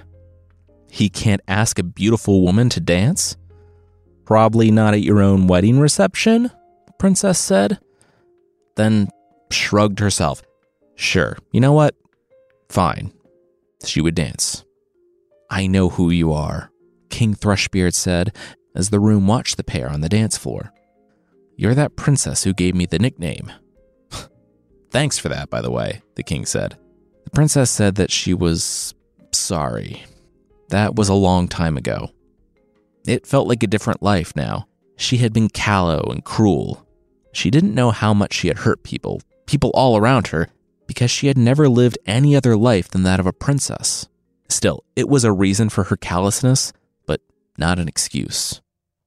He 0.96 1.10
can't 1.10 1.42
ask 1.50 1.78
a 1.78 1.84
beautiful 1.84 2.42
woman 2.42 2.70
to 2.70 2.80
dance? 2.80 3.36
Probably 4.24 4.72
not 4.72 4.94
at 4.94 5.02
your 5.02 5.22
own 5.22 5.46
wedding 5.46 5.78
reception, 5.78 6.44
the 6.44 6.94
princess 6.98 7.38
said. 7.38 7.80
Then 8.78 9.10
shrugged 9.52 10.00
herself. 10.00 10.42
Sure, 10.96 11.38
you 11.52 11.60
know 11.60 11.74
what? 11.74 11.96
Fine. 12.70 13.12
She 13.84 14.00
would 14.00 14.16
dance. 14.16 14.64
I 15.50 15.68
know 15.68 15.90
who 15.90 16.12
you 16.12 16.32
are, 16.32 16.72
King 17.10 17.36
Thrushbeard 17.36 17.94
said 17.94 18.34
as 18.74 18.90
the 18.90 19.02
room 19.02 19.28
watched 19.28 19.58
the 19.58 19.66
pair 19.66 19.90
on 19.90 20.00
the 20.00 20.08
dance 20.08 20.38
floor. 20.38 20.72
You're 21.58 21.76
that 21.76 21.98
princess 21.98 22.46
who 22.46 22.54
gave 22.54 22.74
me 22.74 22.86
the 22.86 23.00
nickname. 23.00 23.52
Thanks 24.92 25.20
for 25.20 25.28
that, 25.28 25.50
by 25.50 25.60
the 25.60 25.72
way, 25.72 26.04
the 26.16 26.24
king 26.24 26.46
said. 26.46 26.78
The 27.26 27.32
princess 27.32 27.70
said 27.70 27.96
that 27.96 28.12
she 28.12 28.34
was 28.34 28.96
sorry. 29.34 30.06
That 30.76 30.98
was 30.98 31.08
a 31.08 31.14
long 31.14 31.48
time 31.48 31.78
ago. 31.78 32.12
It 33.08 33.26
felt 33.26 33.48
like 33.48 33.64
a 33.64 33.68
different 33.68 34.04
life 34.04 34.36
now. 34.36 34.68
She 34.98 35.16
had 35.16 35.32
been 35.32 35.48
callow 35.48 36.02
and 36.12 36.22
cruel. 36.22 36.86
She 37.32 37.50
didn't 37.50 37.74
know 37.74 37.92
how 37.92 38.14
much 38.14 38.34
she 38.34 38.50
had 38.50 38.58
hurt 38.58 38.84
people, 38.84 39.22
people 39.46 39.72
all 39.74 39.96
around 39.96 40.28
her, 40.28 40.50
because 40.86 41.10
she 41.10 41.28
had 41.28 41.38
never 41.38 41.70
lived 41.70 41.98
any 42.06 42.36
other 42.36 42.58
life 42.58 42.90
than 42.90 43.04
that 43.04 43.22
of 43.22 43.26
a 43.26 43.32
princess. 43.32 44.10
Still, 44.50 44.84
it 44.98 45.08
was 45.08 45.24
a 45.24 45.32
reason 45.32 45.70
for 45.70 45.86
her 45.86 45.96
callousness, 45.96 46.74
but 47.06 47.22
not 47.58 47.80
an 47.80 47.88
excuse. 47.88 48.62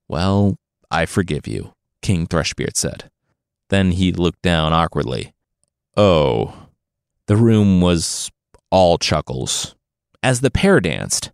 Well, 0.08 0.56
I 0.90 1.04
forgive 1.04 1.46
you, 1.46 1.74
King 2.00 2.26
Thrushbeard 2.26 2.78
said. 2.78 3.10
Then 3.68 3.90
he 3.90 4.10
looked 4.10 4.40
down 4.40 4.72
awkwardly. 4.72 5.34
Oh. 5.98 6.68
The 7.26 7.36
room 7.36 7.82
was 7.82 8.30
all 8.70 8.96
chuckles. 8.96 9.74
As 10.22 10.40
the 10.40 10.50
pair 10.50 10.80
danced, 10.80 11.30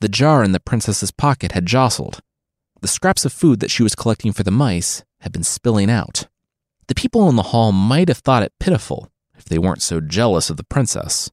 the 0.00 0.08
jar 0.08 0.44
in 0.44 0.52
the 0.52 0.60
princess's 0.60 1.10
pocket 1.10 1.52
had 1.52 1.66
jostled. 1.66 2.20
The 2.80 2.88
scraps 2.88 3.24
of 3.24 3.32
food 3.32 3.60
that 3.60 3.70
she 3.70 3.82
was 3.82 3.94
collecting 3.94 4.32
for 4.32 4.44
the 4.44 4.50
mice 4.50 5.04
had 5.20 5.32
been 5.32 5.42
spilling 5.42 5.90
out. 5.90 6.28
The 6.86 6.94
people 6.94 7.28
in 7.28 7.36
the 7.36 7.44
hall 7.44 7.72
might 7.72 8.08
have 8.08 8.18
thought 8.18 8.42
it 8.42 8.52
pitiful 8.60 9.10
if 9.36 9.44
they 9.44 9.58
weren't 9.58 9.82
so 9.82 10.00
jealous 10.00 10.50
of 10.50 10.56
the 10.56 10.64
princess. 10.64 11.30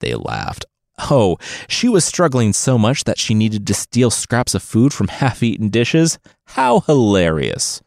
They 0.00 0.14
laughed. 0.14 0.64
Oh, 1.10 1.36
she 1.68 1.88
was 1.88 2.04
struggling 2.04 2.52
so 2.52 2.78
much 2.78 3.04
that 3.04 3.18
she 3.18 3.34
needed 3.34 3.66
to 3.66 3.74
steal 3.74 4.10
scraps 4.10 4.54
of 4.54 4.62
food 4.62 4.92
from 4.92 5.08
half 5.20 5.42
eaten 5.42 5.68
dishes? 5.68 6.18
How 6.46 6.80
hilarious! 6.80 7.82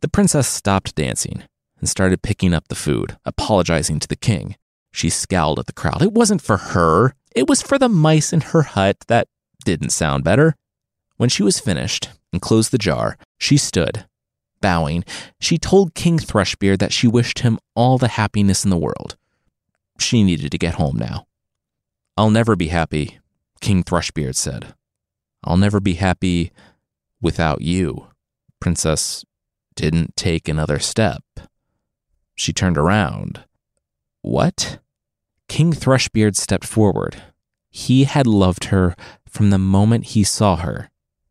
The 0.00 0.08
princess 0.08 0.48
stopped 0.48 0.94
dancing 0.94 1.42
and 1.78 1.88
started 1.88 2.22
picking 2.22 2.52
up 2.52 2.68
the 2.68 2.74
food, 2.74 3.16
apologizing 3.24 4.00
to 4.00 4.08
the 4.08 4.16
king. 4.16 4.56
She 4.92 5.08
scowled 5.08 5.58
at 5.58 5.66
the 5.66 5.72
crowd. 5.72 6.02
It 6.02 6.12
wasn't 6.12 6.42
for 6.42 6.56
her, 6.56 7.14
it 7.34 7.48
was 7.48 7.62
for 7.62 7.78
the 7.78 7.88
mice 7.88 8.32
in 8.32 8.40
her 8.40 8.62
hut 8.62 8.96
that 9.08 9.28
didn't 9.64 9.90
sound 9.90 10.24
better. 10.24 10.54
When 11.16 11.28
she 11.28 11.42
was 11.42 11.60
finished 11.60 12.10
and 12.32 12.40
closed 12.40 12.70
the 12.70 12.78
jar, 12.78 13.16
she 13.38 13.56
stood. 13.56 14.06
Bowing, 14.60 15.04
she 15.40 15.58
told 15.58 15.94
King 15.94 16.18
Thrushbeard 16.18 16.78
that 16.78 16.92
she 16.92 17.06
wished 17.06 17.40
him 17.40 17.58
all 17.74 17.98
the 17.98 18.08
happiness 18.08 18.64
in 18.64 18.70
the 18.70 18.76
world. 18.76 19.16
She 19.98 20.22
needed 20.22 20.50
to 20.50 20.58
get 20.58 20.74
home 20.74 20.96
now. 20.96 21.26
I'll 22.16 22.30
never 22.30 22.56
be 22.56 22.68
happy, 22.68 23.18
King 23.60 23.82
Thrushbeard 23.84 24.36
said. 24.36 24.74
I'll 25.44 25.56
never 25.56 25.80
be 25.80 25.94
happy 25.94 26.52
without 27.20 27.62
you. 27.62 28.08
Princess 28.60 29.24
didn't 29.74 30.16
take 30.16 30.48
another 30.48 30.78
step. 30.78 31.22
She 32.34 32.52
turned 32.52 32.76
around. 32.76 33.44
What? 34.22 34.78
King 35.50 35.72
Thrushbeard 35.72 36.36
stepped 36.36 36.64
forward. 36.64 37.20
He 37.70 38.04
had 38.04 38.24
loved 38.24 38.66
her 38.66 38.94
from 39.28 39.50
the 39.50 39.58
moment 39.58 40.06
he 40.06 40.22
saw 40.22 40.54
her 40.54 40.90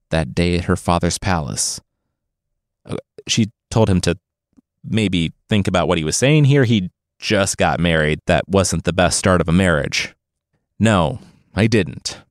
that 0.09 0.35
day 0.35 0.57
at 0.57 0.65
her 0.65 0.75
father's 0.75 1.17
palace. 1.17 1.79
Uh, 2.85 2.97
she 3.27 3.51
told 3.71 3.89
him 3.89 4.01
to 4.01 4.17
maybe 4.83 5.31
think 5.47 5.69
about 5.69 5.87
what 5.87 5.97
he 5.97 6.03
was 6.03 6.17
saying 6.17 6.45
here. 6.45 6.65
He 6.65 6.91
just 7.17 7.55
got 7.55 7.79
married. 7.79 8.19
That 8.25 8.43
wasn't 8.49 8.83
the 8.83 8.91
best 8.91 9.17
start 9.17 9.39
of 9.39 9.47
a 9.47 9.53
marriage. 9.53 10.13
No, 10.77 11.19
I 11.55 11.67
didn't. 11.67 12.21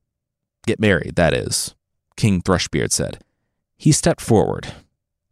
Get 0.66 0.78
married, 0.78 1.16
that 1.16 1.32
is, 1.32 1.74
King 2.18 2.42
Thrushbeard 2.42 2.92
said. 2.92 3.20
He 3.78 3.92
stepped 3.92 4.20
forward. 4.20 4.74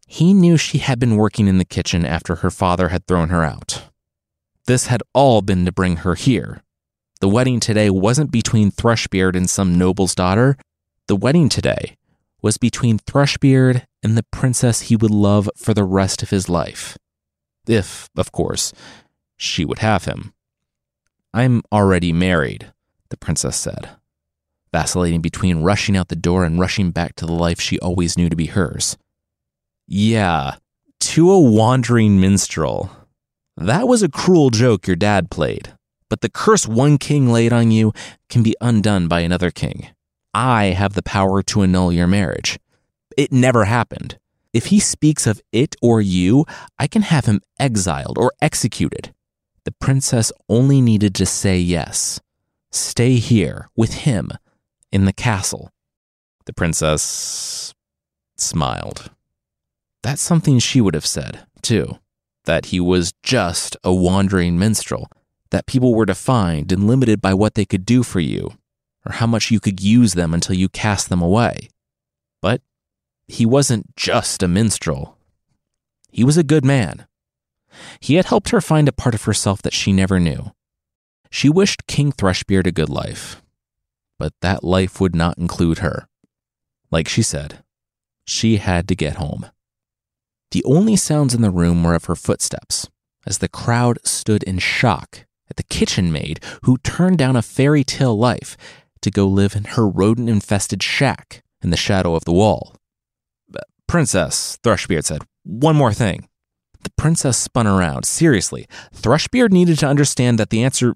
He 0.06 0.32
knew 0.32 0.56
she 0.56 0.78
had 0.78 0.98
been 0.98 1.16
working 1.16 1.48
in 1.48 1.58
the 1.58 1.66
kitchen 1.66 2.06
after 2.06 2.36
her 2.36 2.50
father 2.50 2.88
had 2.88 3.06
thrown 3.06 3.28
her 3.28 3.44
out. 3.44 3.82
This 4.66 4.86
had 4.86 5.02
all 5.12 5.42
been 5.42 5.64
to 5.64 5.72
bring 5.72 5.98
her 5.98 6.14
here. 6.14 6.62
The 7.20 7.28
wedding 7.28 7.60
today 7.60 7.88
wasn't 7.88 8.32
between 8.32 8.70
Thrushbeard 8.70 9.36
and 9.36 9.48
some 9.48 9.78
noble's 9.78 10.14
daughter. 10.14 10.56
The 11.06 11.16
wedding 11.16 11.48
today 11.48 11.96
was 12.42 12.58
between 12.58 12.98
Thrushbeard 12.98 13.84
and 14.02 14.16
the 14.16 14.24
princess 14.24 14.82
he 14.82 14.96
would 14.96 15.10
love 15.10 15.48
for 15.56 15.72
the 15.72 15.84
rest 15.84 16.22
of 16.22 16.30
his 16.30 16.48
life. 16.48 16.98
If, 17.66 18.08
of 18.16 18.32
course, 18.32 18.72
she 19.36 19.64
would 19.64 19.78
have 19.78 20.04
him. 20.04 20.32
I'm 21.32 21.62
already 21.70 22.12
married, 22.12 22.72
the 23.10 23.16
princess 23.16 23.56
said, 23.56 23.90
vacillating 24.72 25.20
between 25.20 25.62
rushing 25.62 25.96
out 25.96 26.08
the 26.08 26.16
door 26.16 26.44
and 26.44 26.58
rushing 26.58 26.90
back 26.90 27.14
to 27.16 27.26
the 27.26 27.32
life 27.32 27.60
she 27.60 27.78
always 27.78 28.16
knew 28.16 28.28
to 28.28 28.36
be 28.36 28.46
hers. 28.46 28.96
Yeah, 29.86 30.56
to 31.00 31.30
a 31.30 31.40
wandering 31.40 32.20
minstrel, 32.20 32.90
that 33.56 33.88
was 33.88 34.02
a 34.02 34.08
cruel 34.08 34.50
joke 34.50 34.86
your 34.86 34.96
dad 34.96 35.30
played, 35.30 35.72
but 36.08 36.20
the 36.20 36.28
curse 36.28 36.66
one 36.66 36.98
king 36.98 37.30
laid 37.30 37.52
on 37.52 37.70
you 37.70 37.92
can 38.28 38.42
be 38.42 38.54
undone 38.60 39.08
by 39.08 39.20
another 39.20 39.50
king. 39.50 39.88
I 40.34 40.66
have 40.66 40.92
the 40.92 41.02
power 41.02 41.42
to 41.44 41.62
annul 41.62 41.92
your 41.92 42.06
marriage. 42.06 42.58
It 43.16 43.32
never 43.32 43.64
happened. 43.64 44.18
If 44.52 44.66
he 44.66 44.80
speaks 44.80 45.26
of 45.26 45.40
it 45.52 45.76
or 45.80 46.00
you, 46.00 46.44
I 46.78 46.86
can 46.86 47.02
have 47.02 47.26
him 47.26 47.40
exiled 47.58 48.18
or 48.18 48.32
executed. 48.40 49.14
The 49.64 49.72
princess 49.72 50.30
only 50.48 50.80
needed 50.80 51.14
to 51.16 51.26
say 51.26 51.58
yes. 51.58 52.20
Stay 52.70 53.16
here 53.16 53.70
with 53.74 53.94
him 53.94 54.30
in 54.92 55.06
the 55.06 55.12
castle. 55.12 55.72
The 56.44 56.52
princess 56.52 57.74
smiled. 58.36 59.10
That's 60.02 60.22
something 60.22 60.58
she 60.58 60.80
would 60.80 60.94
have 60.94 61.06
said, 61.06 61.46
too. 61.62 61.98
That 62.46 62.66
he 62.66 62.80
was 62.80 63.12
just 63.22 63.76
a 63.84 63.94
wandering 63.94 64.58
minstrel, 64.58 65.08
that 65.50 65.66
people 65.66 65.94
were 65.94 66.06
defined 66.06 66.72
and 66.72 66.86
limited 66.86 67.20
by 67.20 67.34
what 67.34 67.54
they 67.54 67.64
could 67.64 67.84
do 67.84 68.02
for 68.02 68.20
you, 68.20 68.52
or 69.04 69.12
how 69.12 69.26
much 69.26 69.50
you 69.50 69.60
could 69.60 69.80
use 69.80 70.14
them 70.14 70.34
until 70.34 70.56
you 70.56 70.68
cast 70.68 71.08
them 71.08 71.22
away. 71.22 71.68
But 72.42 72.62
he 73.28 73.44
wasn't 73.44 73.94
just 73.96 74.42
a 74.42 74.48
minstrel. 74.48 75.18
He 76.10 76.24
was 76.24 76.36
a 76.36 76.44
good 76.44 76.64
man. 76.64 77.06
He 78.00 78.14
had 78.14 78.26
helped 78.26 78.50
her 78.50 78.60
find 78.60 78.88
a 78.88 78.92
part 78.92 79.14
of 79.14 79.24
herself 79.24 79.60
that 79.62 79.74
she 79.74 79.92
never 79.92 80.18
knew. 80.18 80.52
She 81.30 81.48
wished 81.48 81.86
King 81.86 82.12
Thrushbeard 82.12 82.66
a 82.66 82.72
good 82.72 82.88
life, 82.88 83.42
but 84.18 84.32
that 84.40 84.64
life 84.64 85.00
would 85.00 85.14
not 85.14 85.36
include 85.38 85.78
her. 85.78 86.08
Like 86.90 87.08
she 87.08 87.22
said, 87.22 87.62
she 88.24 88.56
had 88.56 88.88
to 88.88 88.94
get 88.94 89.16
home. 89.16 89.46
The 90.50 90.64
only 90.64 90.96
sounds 90.96 91.34
in 91.34 91.42
the 91.42 91.50
room 91.50 91.82
were 91.82 91.94
of 91.94 92.04
her 92.06 92.14
footsteps, 92.14 92.88
as 93.26 93.38
the 93.38 93.48
crowd 93.48 93.98
stood 94.04 94.42
in 94.44 94.58
shock 94.58 95.26
at 95.50 95.56
the 95.56 95.62
kitchen 95.62 96.12
maid 96.12 96.40
who 96.62 96.78
turned 96.78 97.18
down 97.18 97.36
a 97.36 97.42
fairy 97.42 97.84
tale 97.84 98.16
life 98.16 98.56
to 99.02 99.10
go 99.10 99.26
live 99.26 99.54
in 99.54 99.64
her 99.64 99.88
rodent 99.88 100.28
infested 100.28 100.82
shack 100.82 101.42
in 101.62 101.70
the 101.70 101.76
shadow 101.76 102.14
of 102.14 102.24
the 102.24 102.32
wall. 102.32 102.76
Uh, 103.54 103.60
princess, 103.86 104.58
Thrushbeard 104.62 105.04
said, 105.04 105.22
one 105.44 105.76
more 105.76 105.92
thing. 105.92 106.28
The 106.82 106.90
princess 106.90 107.36
spun 107.36 107.66
around. 107.66 108.04
Seriously, 108.04 108.66
Thrushbeard 108.94 109.52
needed 109.52 109.78
to 109.80 109.86
understand 109.88 110.38
that 110.38 110.50
the 110.50 110.62
answer. 110.62 110.94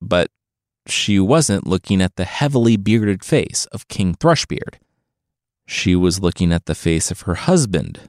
But 0.00 0.30
she 0.86 1.18
wasn't 1.20 1.66
looking 1.66 2.00
at 2.00 2.16
the 2.16 2.24
heavily 2.24 2.76
bearded 2.76 3.24
face 3.24 3.66
of 3.66 3.88
King 3.88 4.14
Thrushbeard. 4.14 4.76
She 5.66 5.94
was 5.94 6.20
looking 6.20 6.52
at 6.52 6.66
the 6.66 6.74
face 6.74 7.10
of 7.10 7.22
her 7.22 7.34
husband, 7.34 8.08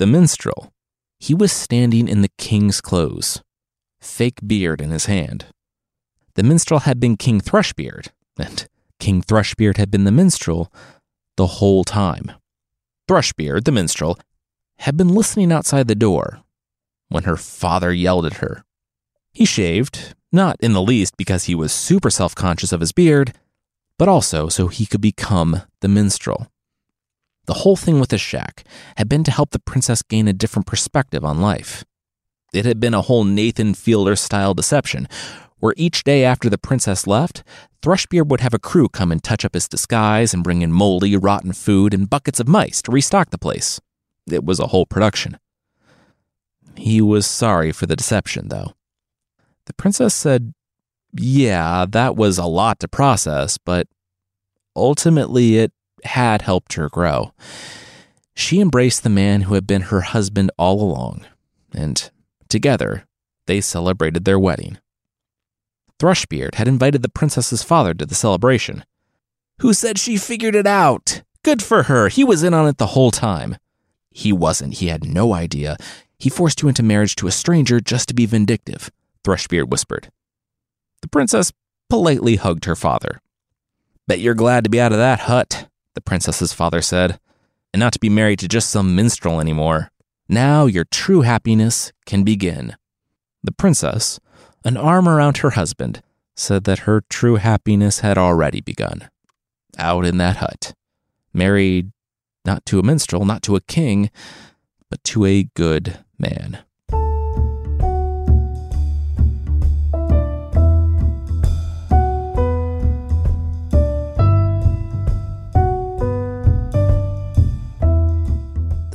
the 0.00 0.06
minstrel. 0.06 0.72
He 1.18 1.34
was 1.34 1.52
standing 1.52 2.08
in 2.08 2.22
the 2.22 2.30
king's 2.38 2.80
clothes, 2.80 3.42
fake 4.00 4.38
beard 4.46 4.80
in 4.80 4.88
his 4.88 5.04
hand. 5.04 5.44
The 6.36 6.42
minstrel 6.42 6.80
had 6.80 6.98
been 6.98 7.18
King 7.18 7.38
Thrushbeard, 7.38 8.08
and 8.38 8.66
King 8.98 9.20
Thrushbeard 9.20 9.76
had 9.76 9.90
been 9.90 10.04
the 10.04 10.10
minstrel 10.10 10.72
the 11.36 11.46
whole 11.46 11.84
time. 11.84 12.32
Thrushbeard, 13.06 13.64
the 13.64 13.72
minstrel, 13.72 14.18
had 14.78 14.96
been 14.96 15.08
listening 15.08 15.52
outside 15.52 15.86
the 15.86 15.94
door 15.94 16.40
when 17.10 17.24
her 17.24 17.36
father 17.36 17.92
yelled 17.92 18.24
at 18.24 18.38
her. 18.38 18.64
He 19.34 19.44
shaved, 19.44 20.14
not 20.32 20.56
in 20.60 20.72
the 20.72 20.80
least 20.80 21.18
because 21.18 21.44
he 21.44 21.54
was 21.54 21.72
super 21.72 22.08
self 22.08 22.34
conscious 22.34 22.72
of 22.72 22.80
his 22.80 22.92
beard, 22.92 23.34
but 23.98 24.08
also 24.08 24.48
so 24.48 24.68
he 24.68 24.86
could 24.86 25.02
become 25.02 25.60
the 25.82 25.88
minstrel. 25.88 26.50
The 27.46 27.54
whole 27.54 27.76
thing 27.76 28.00
with 28.00 28.10
the 28.10 28.18
shack 28.18 28.64
had 28.96 29.08
been 29.08 29.24
to 29.24 29.30
help 29.30 29.50
the 29.50 29.58
princess 29.58 30.02
gain 30.02 30.28
a 30.28 30.32
different 30.32 30.66
perspective 30.66 31.24
on 31.24 31.40
life. 31.40 31.84
It 32.52 32.64
had 32.64 32.80
been 32.80 32.94
a 32.94 33.02
whole 33.02 33.24
Nathan 33.24 33.74
Fielder 33.74 34.16
style 34.16 34.54
deception, 34.54 35.08
where 35.58 35.74
each 35.76 36.04
day 36.04 36.24
after 36.24 36.50
the 36.50 36.58
princess 36.58 37.06
left, 37.06 37.42
Thrushbeard 37.82 38.28
would 38.28 38.40
have 38.40 38.54
a 38.54 38.58
crew 38.58 38.88
come 38.88 39.12
and 39.12 39.22
touch 39.22 39.44
up 39.44 39.54
his 39.54 39.68
disguise 39.68 40.34
and 40.34 40.44
bring 40.44 40.62
in 40.62 40.72
moldy, 40.72 41.16
rotten 41.16 41.52
food 41.52 41.94
and 41.94 42.10
buckets 42.10 42.40
of 42.40 42.48
mice 42.48 42.82
to 42.82 42.92
restock 42.92 43.30
the 43.30 43.38
place. 43.38 43.80
It 44.30 44.44
was 44.44 44.58
a 44.58 44.68
whole 44.68 44.86
production. 44.86 45.38
He 46.76 47.00
was 47.00 47.26
sorry 47.26 47.72
for 47.72 47.86
the 47.86 47.96
deception, 47.96 48.48
though. 48.48 48.74
The 49.66 49.74
princess 49.74 50.14
said, 50.14 50.54
Yeah, 51.12 51.86
that 51.88 52.16
was 52.16 52.38
a 52.38 52.46
lot 52.46 52.80
to 52.80 52.88
process, 52.88 53.58
but 53.58 53.86
ultimately 54.74 55.58
it 55.58 55.72
had 56.04 56.42
helped 56.42 56.74
her 56.74 56.88
grow. 56.88 57.32
She 58.34 58.60
embraced 58.60 59.02
the 59.02 59.10
man 59.10 59.42
who 59.42 59.54
had 59.54 59.66
been 59.66 59.82
her 59.82 60.00
husband 60.00 60.50
all 60.56 60.80
along, 60.80 61.26
and 61.74 62.10
together 62.48 63.04
they 63.46 63.60
celebrated 63.60 64.24
their 64.24 64.38
wedding. 64.38 64.78
Thrushbeard 65.98 66.54
had 66.54 66.68
invited 66.68 67.02
the 67.02 67.10
princess's 67.10 67.62
father 67.62 67.92
to 67.94 68.06
the 68.06 68.14
celebration. 68.14 68.84
Who 69.60 69.74
said 69.74 69.98
she 69.98 70.16
figured 70.16 70.54
it 70.54 70.66
out? 70.66 71.22
Good 71.42 71.62
for 71.62 71.84
her. 71.84 72.08
He 72.08 72.24
was 72.24 72.42
in 72.42 72.54
on 72.54 72.66
it 72.66 72.78
the 72.78 72.88
whole 72.88 73.10
time. 73.10 73.56
He 74.10 74.32
wasn't. 74.32 74.74
He 74.74 74.88
had 74.88 75.04
no 75.04 75.34
idea. 75.34 75.76
He 76.18 76.30
forced 76.30 76.62
you 76.62 76.68
into 76.68 76.82
marriage 76.82 77.16
to 77.16 77.26
a 77.26 77.32
stranger 77.32 77.80
just 77.80 78.08
to 78.08 78.14
be 78.14 78.26
vindictive, 78.26 78.90
Thrushbeard 79.24 79.70
whispered. 79.70 80.10
The 81.02 81.08
princess 81.08 81.52
politely 81.88 82.36
hugged 82.36 82.64
her 82.64 82.76
father. 82.76 83.20
Bet 84.06 84.20
you're 84.20 84.34
glad 84.34 84.64
to 84.64 84.70
be 84.70 84.80
out 84.80 84.92
of 84.92 84.98
that 84.98 85.20
hut, 85.20 85.68
the 85.94 86.00
princess's 86.00 86.52
father 86.52 86.82
said, 86.82 87.18
and 87.72 87.80
not 87.80 87.92
to 87.92 88.00
be 88.00 88.08
married 88.08 88.38
to 88.40 88.48
just 88.48 88.70
some 88.70 88.94
minstrel 88.94 89.40
anymore. 89.40 89.90
Now 90.28 90.66
your 90.66 90.84
true 90.84 91.22
happiness 91.22 91.92
can 92.06 92.24
begin. 92.24 92.76
The 93.42 93.52
princess, 93.52 94.20
an 94.64 94.76
arm 94.76 95.08
around 95.08 95.38
her 95.38 95.50
husband, 95.50 96.02
said 96.34 96.64
that 96.64 96.80
her 96.80 97.02
true 97.08 97.36
happiness 97.36 98.00
had 98.00 98.18
already 98.18 98.60
begun. 98.60 99.08
Out 99.78 100.04
in 100.04 100.18
that 100.18 100.36
hut, 100.36 100.74
married 101.32 101.92
not 102.44 102.64
to 102.66 102.78
a 102.78 102.82
minstrel, 102.82 103.24
not 103.24 103.42
to 103.42 103.56
a 103.56 103.60
king, 103.60 104.10
but 104.88 105.02
to 105.04 105.24
a 105.24 105.44
good 105.54 105.98
man. 106.18 106.64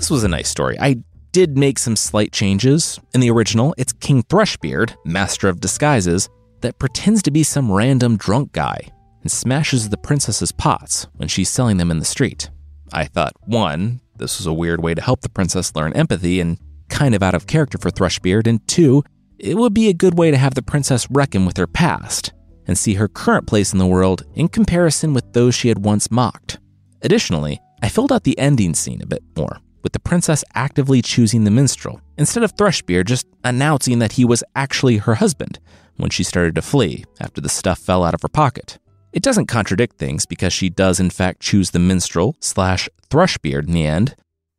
This 0.05 0.11
was 0.11 0.23
a 0.23 0.27
nice 0.27 0.49
story. 0.49 0.77
I 0.79 0.97
did 1.31 1.57
make 1.57 1.79
some 1.79 1.95
slight 1.95 2.31
changes. 2.31 2.99
In 3.15 3.21
the 3.21 3.31
original, 3.31 3.73
it's 3.75 3.91
King 3.91 4.21
Thrushbeard, 4.21 4.95
master 5.03 5.49
of 5.49 5.59
disguises, 5.59 6.29
that 6.61 6.77
pretends 6.77 7.23
to 7.23 7.31
be 7.31 7.41
some 7.41 7.71
random 7.71 8.15
drunk 8.15 8.51
guy 8.51 8.77
and 9.23 9.31
smashes 9.31 9.89
the 9.89 9.97
princess's 9.97 10.51
pots 10.51 11.07
when 11.15 11.27
she's 11.27 11.49
selling 11.49 11.77
them 11.77 11.89
in 11.89 11.97
the 11.97 12.05
street. 12.05 12.51
I 12.93 13.05
thought, 13.05 13.33
one, 13.47 13.99
this 14.15 14.37
was 14.37 14.45
a 14.45 14.53
weird 14.53 14.83
way 14.83 14.93
to 14.93 15.01
help 15.01 15.21
the 15.21 15.29
princess 15.29 15.75
learn 15.75 15.93
empathy 15.93 16.39
and 16.39 16.59
kind 16.87 17.15
of 17.15 17.23
out 17.23 17.33
of 17.33 17.47
character 17.47 17.79
for 17.79 17.89
Thrushbeard, 17.89 18.45
and 18.45 18.59
two, 18.67 19.03
it 19.39 19.57
would 19.57 19.73
be 19.73 19.89
a 19.89 19.93
good 19.93 20.19
way 20.19 20.29
to 20.29 20.37
have 20.37 20.53
the 20.53 20.61
princess 20.61 21.09
reckon 21.09 21.47
with 21.47 21.57
her 21.57 21.65
past 21.65 22.31
and 22.67 22.77
see 22.77 22.93
her 22.93 23.07
current 23.07 23.47
place 23.47 23.73
in 23.73 23.79
the 23.79 23.87
world 23.87 24.23
in 24.35 24.49
comparison 24.49 25.15
with 25.15 25.33
those 25.33 25.55
she 25.55 25.69
had 25.69 25.83
once 25.83 26.11
mocked. 26.11 26.59
Additionally, 27.01 27.59
I 27.81 27.89
filled 27.89 28.11
out 28.11 28.23
the 28.23 28.37
ending 28.37 28.75
scene 28.75 29.01
a 29.01 29.07
bit 29.07 29.23
more, 29.35 29.57
with 29.85 29.93
the 29.93 29.99
princess 29.99 30.43
actively 30.55 30.99
choosing 30.99 31.43
the 31.43 31.51
minstrel, 31.51 32.01
instead 32.17 32.41
of 32.41 32.55
Thrushbeard 32.55 33.05
just 33.05 33.27
announcing 33.43 33.99
that 33.99 34.13
he 34.13 34.25
was 34.25 34.43
actually 34.55 34.97
her 34.97 35.13
husband 35.13 35.59
when 35.97 36.09
she 36.09 36.23
started 36.23 36.55
to 36.55 36.63
flee 36.63 37.05
after 37.19 37.39
the 37.39 37.49
stuff 37.49 37.77
fell 37.77 38.03
out 38.03 38.15
of 38.15 38.23
her 38.23 38.27
pocket. 38.27 38.79
It 39.13 39.21
doesn't 39.21 39.45
contradict 39.45 39.97
things 39.97 40.25
because 40.25 40.51
she 40.51 40.71
does, 40.71 40.99
in 40.99 41.11
fact, 41.11 41.39
choose 41.39 41.69
the 41.69 41.77
minstrel 41.77 42.35
slash 42.39 42.89
Thrushbeard 43.11 43.67
in 43.67 43.73
the 43.73 43.85
end, 43.85 44.15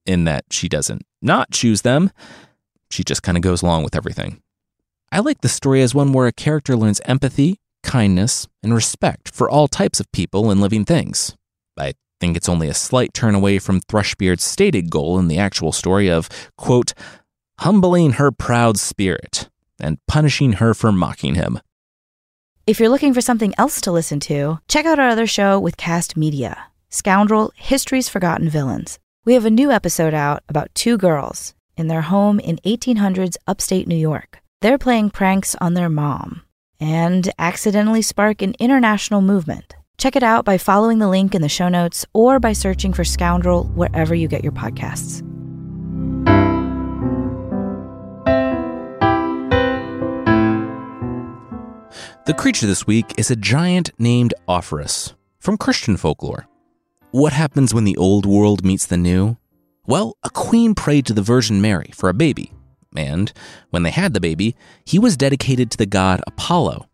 in 0.06 0.22
that 0.26 0.44
she 0.52 0.68
doesn't 0.68 1.02
not 1.20 1.50
choose 1.50 1.82
them. 1.82 2.12
She 2.92 3.02
just 3.02 3.24
kind 3.24 3.36
of 3.36 3.42
goes 3.42 3.62
along 3.62 3.82
with 3.82 3.96
everything. 3.96 4.40
I 5.10 5.18
like 5.18 5.40
the 5.40 5.48
story 5.48 5.82
as 5.82 5.92
one 5.92 6.12
where 6.12 6.28
a 6.28 6.32
character 6.32 6.76
learns 6.76 7.00
empathy, 7.04 7.56
kindness, 7.82 8.46
and 8.62 8.72
respect 8.72 9.34
for 9.34 9.50
all 9.50 9.66
types 9.66 9.98
of 9.98 10.12
people 10.12 10.52
and 10.52 10.60
living 10.60 10.84
things. 10.84 11.36
I 11.76 11.94
think 12.20 12.36
it's 12.36 12.48
only 12.48 12.68
a 12.68 12.74
slight 12.74 13.14
turn 13.14 13.34
away 13.34 13.58
from 13.58 13.80
Thrushbeard's 13.80 14.44
stated 14.44 14.90
goal 14.90 15.18
in 15.18 15.28
the 15.28 15.38
actual 15.38 15.72
story 15.72 16.10
of, 16.10 16.28
quote, 16.56 16.92
humbling 17.60 18.12
her 18.12 18.30
proud 18.30 18.78
spirit 18.78 19.48
and 19.80 19.98
punishing 20.06 20.54
her 20.54 20.74
for 20.74 20.92
mocking 20.92 21.34
him. 21.34 21.60
If 22.66 22.80
you're 22.80 22.88
looking 22.88 23.14
for 23.14 23.20
something 23.20 23.54
else 23.58 23.80
to 23.82 23.92
listen 23.92 24.18
to, 24.20 24.58
check 24.68 24.86
out 24.86 24.98
our 24.98 25.08
other 25.08 25.26
show 25.26 25.60
with 25.60 25.76
Cast 25.76 26.16
Media 26.16 26.66
Scoundrel 26.88 27.52
History's 27.54 28.08
Forgotten 28.08 28.48
Villains. 28.48 28.98
We 29.24 29.34
have 29.34 29.44
a 29.44 29.50
new 29.50 29.70
episode 29.70 30.14
out 30.14 30.42
about 30.48 30.74
two 30.74 30.96
girls 30.96 31.54
in 31.76 31.88
their 31.88 32.02
home 32.02 32.40
in 32.40 32.56
1800s 32.58 33.36
upstate 33.46 33.86
New 33.86 33.96
York. 33.96 34.40
They're 34.62 34.78
playing 34.78 35.10
pranks 35.10 35.54
on 35.60 35.74
their 35.74 35.88
mom 35.88 36.42
and 36.80 37.30
accidentally 37.38 38.02
spark 38.02 38.42
an 38.42 38.54
international 38.58 39.20
movement. 39.20 39.75
Check 39.98 40.14
it 40.14 40.22
out 40.22 40.44
by 40.44 40.58
following 40.58 40.98
the 40.98 41.08
link 41.08 41.34
in 41.34 41.42
the 41.42 41.48
show 41.48 41.68
notes 41.68 42.04
or 42.12 42.38
by 42.38 42.52
searching 42.52 42.92
for 42.92 43.04
Scoundrel 43.04 43.64
wherever 43.74 44.14
you 44.14 44.28
get 44.28 44.42
your 44.42 44.52
podcasts. 44.52 45.22
The 52.26 52.34
creature 52.34 52.66
this 52.66 52.86
week 52.86 53.14
is 53.16 53.30
a 53.30 53.36
giant 53.36 53.92
named 53.98 54.34
Offerus 54.48 55.14
from 55.38 55.56
Christian 55.56 55.96
folklore. 55.96 56.48
What 57.12 57.32
happens 57.32 57.72
when 57.72 57.84
the 57.84 57.96
old 57.96 58.26
world 58.26 58.64
meets 58.64 58.84
the 58.84 58.96
new? 58.96 59.36
Well, 59.86 60.16
a 60.24 60.30
queen 60.30 60.74
prayed 60.74 61.06
to 61.06 61.12
the 61.12 61.22
Virgin 61.22 61.60
Mary 61.60 61.92
for 61.94 62.08
a 62.08 62.14
baby, 62.14 62.52
and 62.96 63.32
when 63.70 63.84
they 63.84 63.92
had 63.92 64.12
the 64.12 64.20
baby, 64.20 64.56
he 64.84 64.98
was 64.98 65.16
dedicated 65.16 65.70
to 65.70 65.78
the 65.78 65.86
god 65.86 66.20
Apollo. 66.26 66.88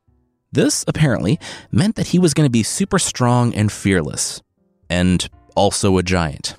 This, 0.53 0.85
apparently, 0.87 1.41
meant 1.71 1.97
that 1.97 2.09
he 2.09 2.19
was 2.19 2.35
going 2.35 2.47
to 2.47 2.51
be 2.51 2.63
super 2.63 2.99
strong 2.99 3.55
and 3.55 3.73
fearless, 3.73 4.43
and 4.91 5.29
also 5.57 5.97
a 5.97 6.03
giant. 6.03 6.57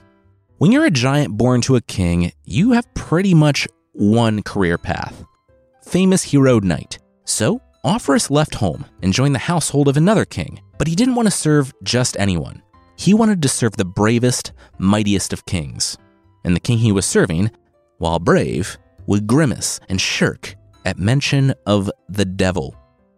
When 0.58 0.72
you're 0.72 0.86
a 0.86 0.92
giant 0.92 1.38
born 1.38 1.62
to 1.62 1.76
a 1.76 1.82
king, 1.82 2.32
you 2.44 2.72
have 2.72 2.92
pretty 2.96 3.34
much 3.34 3.68
one 3.94 4.42
career 4.44 4.78
path 4.78 5.24
famous 5.84 6.24
hero 6.24 6.60
knight. 6.60 6.98
So, 7.26 7.62
Offerus 7.86 8.32
left 8.32 8.56
home 8.56 8.86
and 9.02 9.14
joined 9.14 9.36
the 9.36 9.40
household 9.40 9.88
of 9.88 9.98
another 9.98 10.26
king, 10.26 10.62
but 10.78 10.88
he 10.88 10.96
didn't 10.96 11.16
want 11.16 11.28
to 11.28 11.32
serve 11.32 11.74
just 11.84 12.18
anyone. 12.18 12.64
He 12.96 13.14
wanted 13.14 13.42
to 13.42 13.50
serve 13.50 13.76
the 13.76 13.86
bravest, 13.86 14.54
mightiest 14.78 15.34
of 15.34 15.46
kings. 15.46 15.98
And 16.46 16.56
the 16.56 16.62
king 16.62 16.78
he 16.78 16.92
was 16.92 17.06
serving, 17.06 17.52
while 17.98 18.20
brave, 18.20 18.78
would 19.08 19.28
grimace 19.28 19.80
and 19.90 20.00
shirk 20.00 20.56
at 20.86 20.98
mention 20.98 21.54
of 21.66 21.92
the 22.10 22.26
devil. 22.26 22.76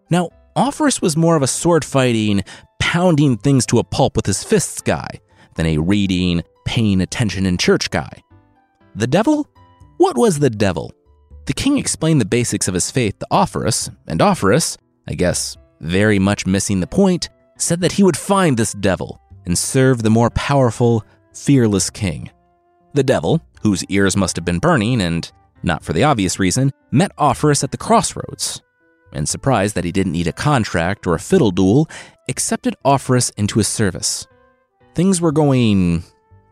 Now, 0.10 0.30
Offerus 0.56 1.02
was 1.02 1.18
more 1.18 1.36
of 1.36 1.42
a 1.42 1.48
sword 1.48 1.84
fighting, 1.84 2.42
pounding 2.80 3.38
things 3.38 3.66
to 3.66 3.80
a 3.80 3.84
pulp 3.84 4.16
with 4.16 4.26
his 4.26 4.44
fists 4.44 4.82
guy 4.82 5.08
than 5.56 5.66
a 5.66 5.78
reading, 5.78 6.44
paying 6.64 7.02
attention 7.02 7.46
in 7.46 7.58
church 7.58 7.92
guy. 7.92 8.24
The 8.96 9.08
devil? 9.08 9.50
What 9.98 10.18
was 10.18 10.40
the 10.40 10.50
devil? 10.50 10.94
The 11.46 11.54
king 11.54 11.78
explained 11.78 12.22
the 12.22 12.26
basics 12.26 12.70
of 12.70 12.74
his 12.74 12.90
faith 12.90 13.20
to 13.20 13.28
Offerus, 13.32 13.94
and 14.08 14.22
Offerus, 14.22 14.78
I 15.08 15.16
guess 15.16 15.58
very 15.82 16.20
much 16.20 16.46
missing 16.46 16.80
the 16.80 16.88
point, 16.88 17.30
said 17.58 17.82
that 17.82 17.92
he 17.92 18.04
would 18.04 18.18
find 18.18 18.56
this 18.56 18.74
devil 18.74 19.20
and 19.46 19.58
serve 19.58 20.04
the 20.04 20.10
more 20.10 20.30
powerful, 20.32 21.04
fearless 21.34 21.90
king. 21.90 22.30
The 22.94 23.04
devil, 23.04 23.42
whose 23.62 23.84
ears 23.86 24.16
must 24.16 24.38
have 24.38 24.46
been 24.46 24.60
burning 24.60 25.02
and, 25.02 25.30
not 25.64 25.84
for 25.84 25.92
the 25.92 26.04
obvious 26.04 26.40
reason, 26.40 26.72
met 26.92 27.16
Offerus 27.18 27.64
at 27.64 27.72
the 27.72 27.78
crossroads, 27.78 28.62
and 29.16 29.28
surprised 29.28 29.76
that 29.76 29.86
he 29.86 29.92
didn't 29.92 30.12
need 30.12 30.28
a 30.28 30.34
contract 30.34 31.08
or 31.08 31.16
a 31.16 31.20
fiddle 31.20 31.52
duel, 31.52 31.90
accepted 32.30 32.76
Offerus 32.86 33.32
into 33.38 33.60
his 33.60 33.68
service. 33.68 34.28
Things 34.94 35.20
were 35.22 35.32
going 35.32 36.04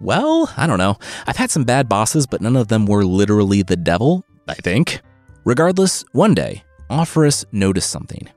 well, 0.04 0.52
I 0.58 0.68
don't 0.68 0.80
know. 0.80 0.98
I've 1.26 1.38
had 1.38 1.50
some 1.50 1.64
bad 1.64 1.88
bosses, 1.88 2.28
but 2.28 2.42
none 2.42 2.58
of 2.58 2.68
them 2.68 2.86
were 2.86 3.06
literally 3.06 3.62
the 3.62 3.78
devil, 3.78 4.26
I 4.48 4.56
think. 4.56 5.02
Regardless, 5.46 6.04
one 6.12 6.34
day, 6.34 6.64
Offerus 6.90 7.46
noticed 7.54 7.90
something. 7.90 8.28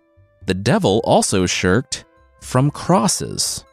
The 0.46 0.54
devil 0.54 1.00
also 1.04 1.44
shirked 1.44 2.04
from 2.40 2.70
crosses. 2.70 3.64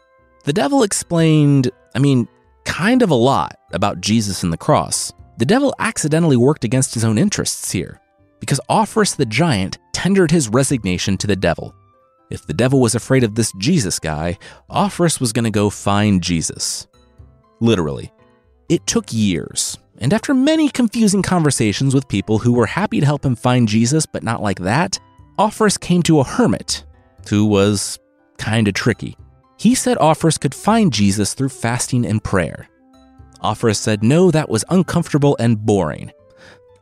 The 0.46 0.54
devil 0.54 0.82
explained, 0.82 1.70
I 1.94 2.00
mean, 2.00 2.28
kind 2.66 3.04
of 3.04 3.12
a 3.12 3.16
lot 3.16 3.60
about 3.72 4.02
Jesus 4.02 4.44
and 4.44 4.52
the 4.52 4.58
cross. 4.58 5.14
The 5.38 5.46
devil 5.46 5.76
accidentally 5.78 6.38
worked 6.38 6.64
against 6.64 6.96
his 6.96 7.06
own 7.06 7.18
interests 7.18 7.72
here, 7.72 8.00
because 8.44 8.60
Offerus 8.70 9.16
the 9.16 9.26
giant 9.26 9.78
tendered 9.94 10.30
his 10.30 10.50
resignation 10.50 11.16
to 11.16 11.28
the 11.28 11.36
devil. 11.38 11.74
If 12.30 12.46
the 12.46 12.54
devil 12.54 12.82
was 12.82 12.94
afraid 12.94 13.24
of 13.24 13.36
this 13.36 13.54
Jesus 13.58 14.00
guy, 14.00 14.38
Offerus 14.70 15.22
was 15.22 15.32
going 15.32 15.46
to 15.46 15.50
go 15.50 15.70
find 15.70 16.22
Jesus. 16.22 16.88
Literally. 17.62 18.12
It 18.68 18.86
took 18.86 19.06
years, 19.14 19.78
and 20.00 20.12
after 20.12 20.34
many 20.34 20.68
confusing 20.68 21.22
conversations 21.22 21.96
with 21.96 22.10
people 22.10 22.38
who 22.38 22.52
were 22.52 22.66
happy 22.66 23.00
to 23.00 23.06
help 23.06 23.26
him 23.26 23.38
find 23.38 23.66
Jesus, 23.66 24.06
but 24.06 24.24
not 24.24 24.42
like 24.42 24.60
that, 24.60 25.00
Offerus 25.40 25.80
came 25.80 26.04
to 26.04 26.20
a 26.20 26.26
hermit 26.26 26.84
who 27.30 27.46
was 27.46 27.98
kinda 28.38 28.74
tricky. 28.74 29.16
He 29.58 29.74
said 29.74 29.98
Offerus 30.00 30.38
could 30.38 30.54
find 30.54 30.92
Jesus 30.92 31.34
through 31.34 31.48
fasting 31.48 32.06
and 32.06 32.22
prayer. 32.22 32.68
Offerus 33.42 33.78
said 33.78 34.04
no, 34.04 34.32
that 34.32 34.50
was 34.50 34.66
uncomfortable 34.70 35.38
and 35.40 35.66
boring. 35.66 36.12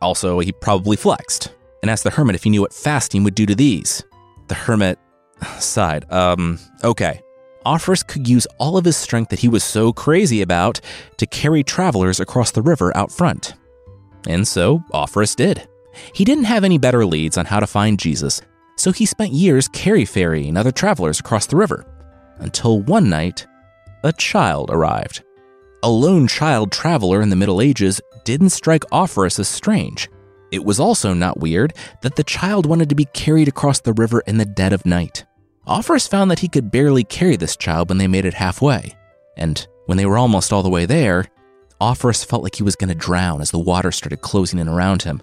Also, 0.02 0.40
he 0.40 0.52
probably 0.52 0.98
flexed 0.98 1.54
and 1.82 1.90
asked 1.90 2.04
the 2.04 2.10
hermit 2.10 2.36
if 2.36 2.44
he 2.44 2.50
knew 2.50 2.62
what 2.62 2.74
fasting 2.74 3.24
would 3.24 3.36
do 3.36 3.46
to 3.46 3.56
these. 3.56 4.04
The 4.48 4.56
hermit 4.56 5.00
sighed, 5.60 6.12
um, 6.12 6.60
okay. 6.84 7.22
Offerus 7.66 8.06
could 8.06 8.28
use 8.28 8.48
all 8.58 8.76
of 8.76 8.86
his 8.86 8.98
strength 8.98 9.30
that 9.30 9.40
he 9.40 9.48
was 9.48 9.64
so 9.64 9.94
crazy 9.94 10.42
about 10.42 10.82
to 11.18 11.28
carry 11.28 11.64
travelers 11.64 12.20
across 12.20 12.52
the 12.52 12.62
river 12.62 12.96
out 12.98 13.12
front. 13.12 13.54
And 14.28 14.48
so 14.48 14.84
Offerus 14.94 15.36
did. 15.36 15.68
He 16.14 16.26
didn't 16.26 16.46
have 16.46 16.64
any 16.64 16.78
better 16.78 17.06
leads 17.06 17.38
on 17.38 17.46
how 17.46 17.60
to 17.60 17.68
find 17.68 18.00
Jesus, 18.00 18.42
so 18.78 18.92
he 18.92 19.06
spent 19.06 19.34
years 19.34 19.68
carry 19.68 20.06
ferrying 20.06 20.58
other 20.58 20.72
travelers 20.72 21.20
across 21.20 21.46
the 21.46 21.56
river. 21.56 21.86
Until 22.38 22.82
one 22.82 23.10
night, 23.10 23.46
a 24.04 24.12
child 24.14 24.72
arrived. 24.72 25.24
A 25.84 25.90
lone 25.90 26.28
child 26.28 26.72
traveler 26.72 27.24
in 27.24 27.30
the 27.30 27.36
Middle 27.36 27.60
Ages 27.60 28.00
didn't 28.24 28.52
strike 28.52 28.84
Offerus 28.92 29.40
as 29.40 29.48
strange. 29.48 30.10
It 30.52 30.64
was 30.64 30.80
also 30.80 31.16
not 31.16 31.40
weird 31.40 31.74
that 32.04 32.16
the 32.16 32.24
child 32.24 32.68
wanted 32.68 32.88
to 32.90 32.96
be 32.96 33.06
carried 33.06 33.48
across 33.48 33.80
the 33.80 33.94
river 33.94 34.22
in 34.28 34.38
the 34.38 34.46
dead 34.46 34.74
of 34.74 34.86
night. 34.86 35.26
Offerus 35.66 36.08
found 36.08 36.30
that 36.30 36.38
he 36.38 36.48
could 36.48 36.70
barely 36.70 37.04
carry 37.04 37.36
this 37.36 37.58
child 37.58 37.90
when 37.90 37.98
they 37.98 38.08
made 38.08 38.26
it 38.26 38.36
halfway. 38.36 38.96
And 39.36 39.66
when 39.88 39.98
they 39.98 40.06
were 40.06 40.20
almost 40.20 40.54
all 40.54 40.62
the 40.62 40.70
way 40.70 40.86
there, 40.86 41.26
Offerus 41.80 42.24
felt 42.24 42.44
like 42.44 42.58
he 42.58 42.64
was 42.64 42.76
going 42.76 42.90
to 42.90 42.96
drown 42.96 43.42
as 43.42 43.50
the 43.50 43.58
water 43.58 43.92
started 43.92 44.22
closing 44.22 44.60
in 44.60 44.68
around 44.68 45.02
him. 45.02 45.20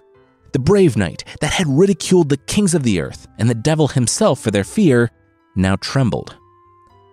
The 0.51 0.59
brave 0.59 0.97
knight 0.97 1.23
that 1.39 1.53
had 1.53 1.67
ridiculed 1.67 2.27
the 2.27 2.35
kings 2.35 2.73
of 2.73 2.83
the 2.83 2.99
earth 2.99 3.29
and 3.37 3.49
the 3.49 3.55
devil 3.55 3.87
himself 3.87 4.41
for 4.41 4.51
their 4.51 4.65
fear 4.65 5.09
now 5.55 5.77
trembled. 5.77 6.35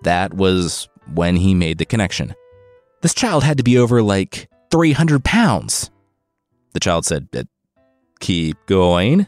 That 0.03 0.35
was 0.35 0.89
when 1.15 1.37
he 1.37 1.55
made 1.55 1.79
the 1.79 1.85
connection. 1.85 2.35
This 3.03 3.15
child 3.15 3.45
had 3.45 3.59
to 3.59 3.65
be 3.65 3.79
over 3.79 4.03
like 4.03 4.49
300 4.71 5.25
pounds. 5.25 5.91
The 6.73 6.81
child 6.81 7.05
said, 7.05 7.29
uh, 7.37 7.45
Keep 8.21 8.67
going. 8.67 9.27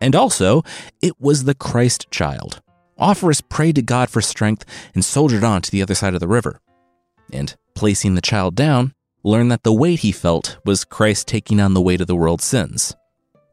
And 0.00 0.16
also, 0.16 0.62
it 1.00 1.20
was 1.20 1.44
the 1.44 1.54
Christ 1.54 2.10
child. 2.10 2.60
Offerus 2.98 3.40
prayed 3.48 3.76
to 3.76 3.82
God 3.82 4.10
for 4.10 4.20
strength 4.20 4.64
and 4.94 5.04
soldiered 5.04 5.44
on 5.44 5.62
to 5.62 5.70
the 5.70 5.82
other 5.82 5.94
side 5.94 6.14
of 6.14 6.20
the 6.20 6.28
river. 6.28 6.60
And, 7.32 7.54
placing 7.74 8.14
the 8.14 8.20
child 8.20 8.54
down, 8.54 8.94
learned 9.22 9.50
that 9.52 9.62
the 9.62 9.72
weight 9.72 10.00
he 10.00 10.12
felt 10.12 10.58
was 10.64 10.84
Christ 10.84 11.28
taking 11.28 11.60
on 11.60 11.74
the 11.74 11.80
weight 11.80 12.00
of 12.00 12.06
the 12.06 12.16
world's 12.16 12.44
sins. 12.44 12.94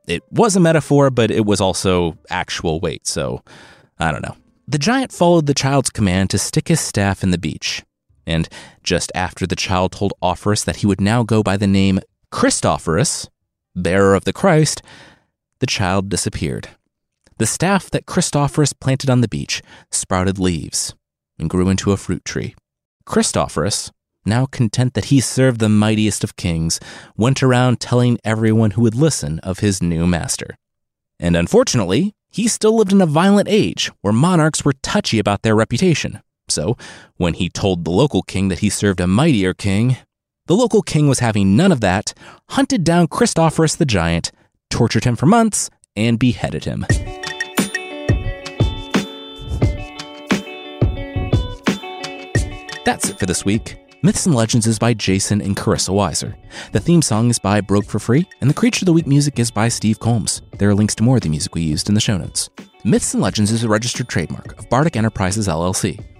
It 0.07 0.23
was 0.31 0.55
a 0.55 0.59
metaphor, 0.59 1.09
but 1.11 1.29
it 1.29 1.45
was 1.45 1.61
also 1.61 2.17
actual 2.29 2.79
weight, 2.79 3.05
so 3.05 3.43
I 3.99 4.11
don't 4.11 4.23
know. 4.23 4.35
The 4.67 4.79
giant 4.79 5.11
followed 5.11 5.45
the 5.45 5.53
child's 5.53 5.89
command 5.89 6.31
to 6.31 6.39
stick 6.39 6.67
his 6.67 6.79
staff 6.79 7.23
in 7.23 7.31
the 7.31 7.37
beach. 7.37 7.83
And 8.29 8.47
just 8.83 9.11
after 9.15 9.47
the 9.47 9.55
child 9.55 9.91
told 9.91 10.13
Offerus 10.21 10.63
that 10.65 10.77
he 10.77 10.87
would 10.87 11.01
now 11.01 11.23
go 11.23 11.41
by 11.41 11.57
the 11.57 11.65
name 11.65 11.99
Christophorus, 12.31 13.27
bearer 13.75 14.13
of 14.13 14.23
the 14.23 14.31
Christ, 14.31 14.83
the 15.59 15.65
child 15.65 16.09
disappeared. 16.09 16.69
The 17.39 17.47
staff 17.47 17.89
that 17.89 18.05
Christophorus 18.05 18.79
planted 18.79 19.09
on 19.09 19.21
the 19.21 19.27
beach 19.27 19.63
sprouted 19.89 20.37
leaves 20.37 20.93
and 21.39 21.49
grew 21.49 21.69
into 21.69 21.91
a 21.91 21.97
fruit 21.97 22.23
tree. 22.23 22.53
Christophorus, 23.03 23.89
now 24.25 24.45
content 24.45 24.93
that 24.93 25.05
he 25.05 25.19
served 25.19 25.59
the 25.59 25.67
mightiest 25.67 26.23
of 26.23 26.35
kings, 26.35 26.79
went 27.17 27.41
around 27.41 27.79
telling 27.79 28.19
everyone 28.23 28.71
who 28.71 28.83
would 28.83 28.93
listen 28.93 29.39
of 29.39 29.59
his 29.59 29.81
new 29.81 30.05
master. 30.05 30.55
And 31.19 31.35
unfortunately, 31.35 32.13
he 32.29 32.47
still 32.47 32.77
lived 32.77 32.91
in 32.91 33.01
a 33.01 33.07
violent 33.07 33.49
age 33.49 33.89
where 34.01 34.13
monarchs 34.13 34.63
were 34.63 34.73
touchy 34.83 35.17
about 35.17 35.41
their 35.41 35.55
reputation. 35.55 36.21
So, 36.49 36.77
when 37.17 37.35
he 37.35 37.49
told 37.49 37.85
the 37.85 37.91
local 37.91 38.21
king 38.21 38.49
that 38.49 38.59
he 38.59 38.69
served 38.69 38.99
a 38.99 39.07
mightier 39.07 39.53
king, 39.53 39.97
the 40.47 40.55
local 40.55 40.81
king 40.81 41.07
was 41.07 41.19
having 41.19 41.55
none 41.55 41.71
of 41.71 41.81
that, 41.81 42.13
hunted 42.49 42.83
down 42.83 43.07
Christophorus 43.07 43.77
the 43.77 43.85
giant, 43.85 44.31
tortured 44.69 45.03
him 45.03 45.15
for 45.15 45.25
months, 45.27 45.69
and 45.95 46.17
beheaded 46.17 46.65
him. 46.65 46.85
That's 52.85 53.09
it 53.09 53.19
for 53.19 53.27
this 53.27 53.45
week. 53.45 53.77
Myths 54.01 54.25
and 54.25 54.33
Legends 54.33 54.65
is 54.65 54.79
by 54.79 54.93
Jason 54.93 55.41
and 55.41 55.57
Carissa 55.57 55.89
Weiser. 55.89 56.33
The 56.71 56.79
theme 56.79 57.01
song 57.01 57.29
is 57.29 57.37
by 57.37 57.59
Broke 57.59 57.85
for 57.85 57.99
Free, 57.99 58.25
and 58.39 58.49
the 58.49 58.53
Creature 58.53 58.83
of 58.83 58.85
the 58.87 58.93
Week 58.93 59.05
music 59.05 59.37
is 59.37 59.51
by 59.51 59.67
Steve 59.67 59.99
Combs. 59.99 60.41
There 60.57 60.69
are 60.69 60.73
links 60.73 60.95
to 60.95 61.03
more 61.03 61.17
of 61.17 61.21
the 61.21 61.29
music 61.29 61.53
we 61.53 61.61
used 61.61 61.89
in 61.89 61.95
the 61.95 62.01
show 62.01 62.17
notes. 62.17 62.49
Myths 62.85 63.13
and 63.13 63.21
Legends 63.21 63.51
is 63.51 63.65
a 63.65 63.69
registered 63.69 64.07
trademark 64.07 64.57
of 64.57 64.69
Bardic 64.69 64.95
Enterprises 64.95 65.49
LLC. 65.49 66.03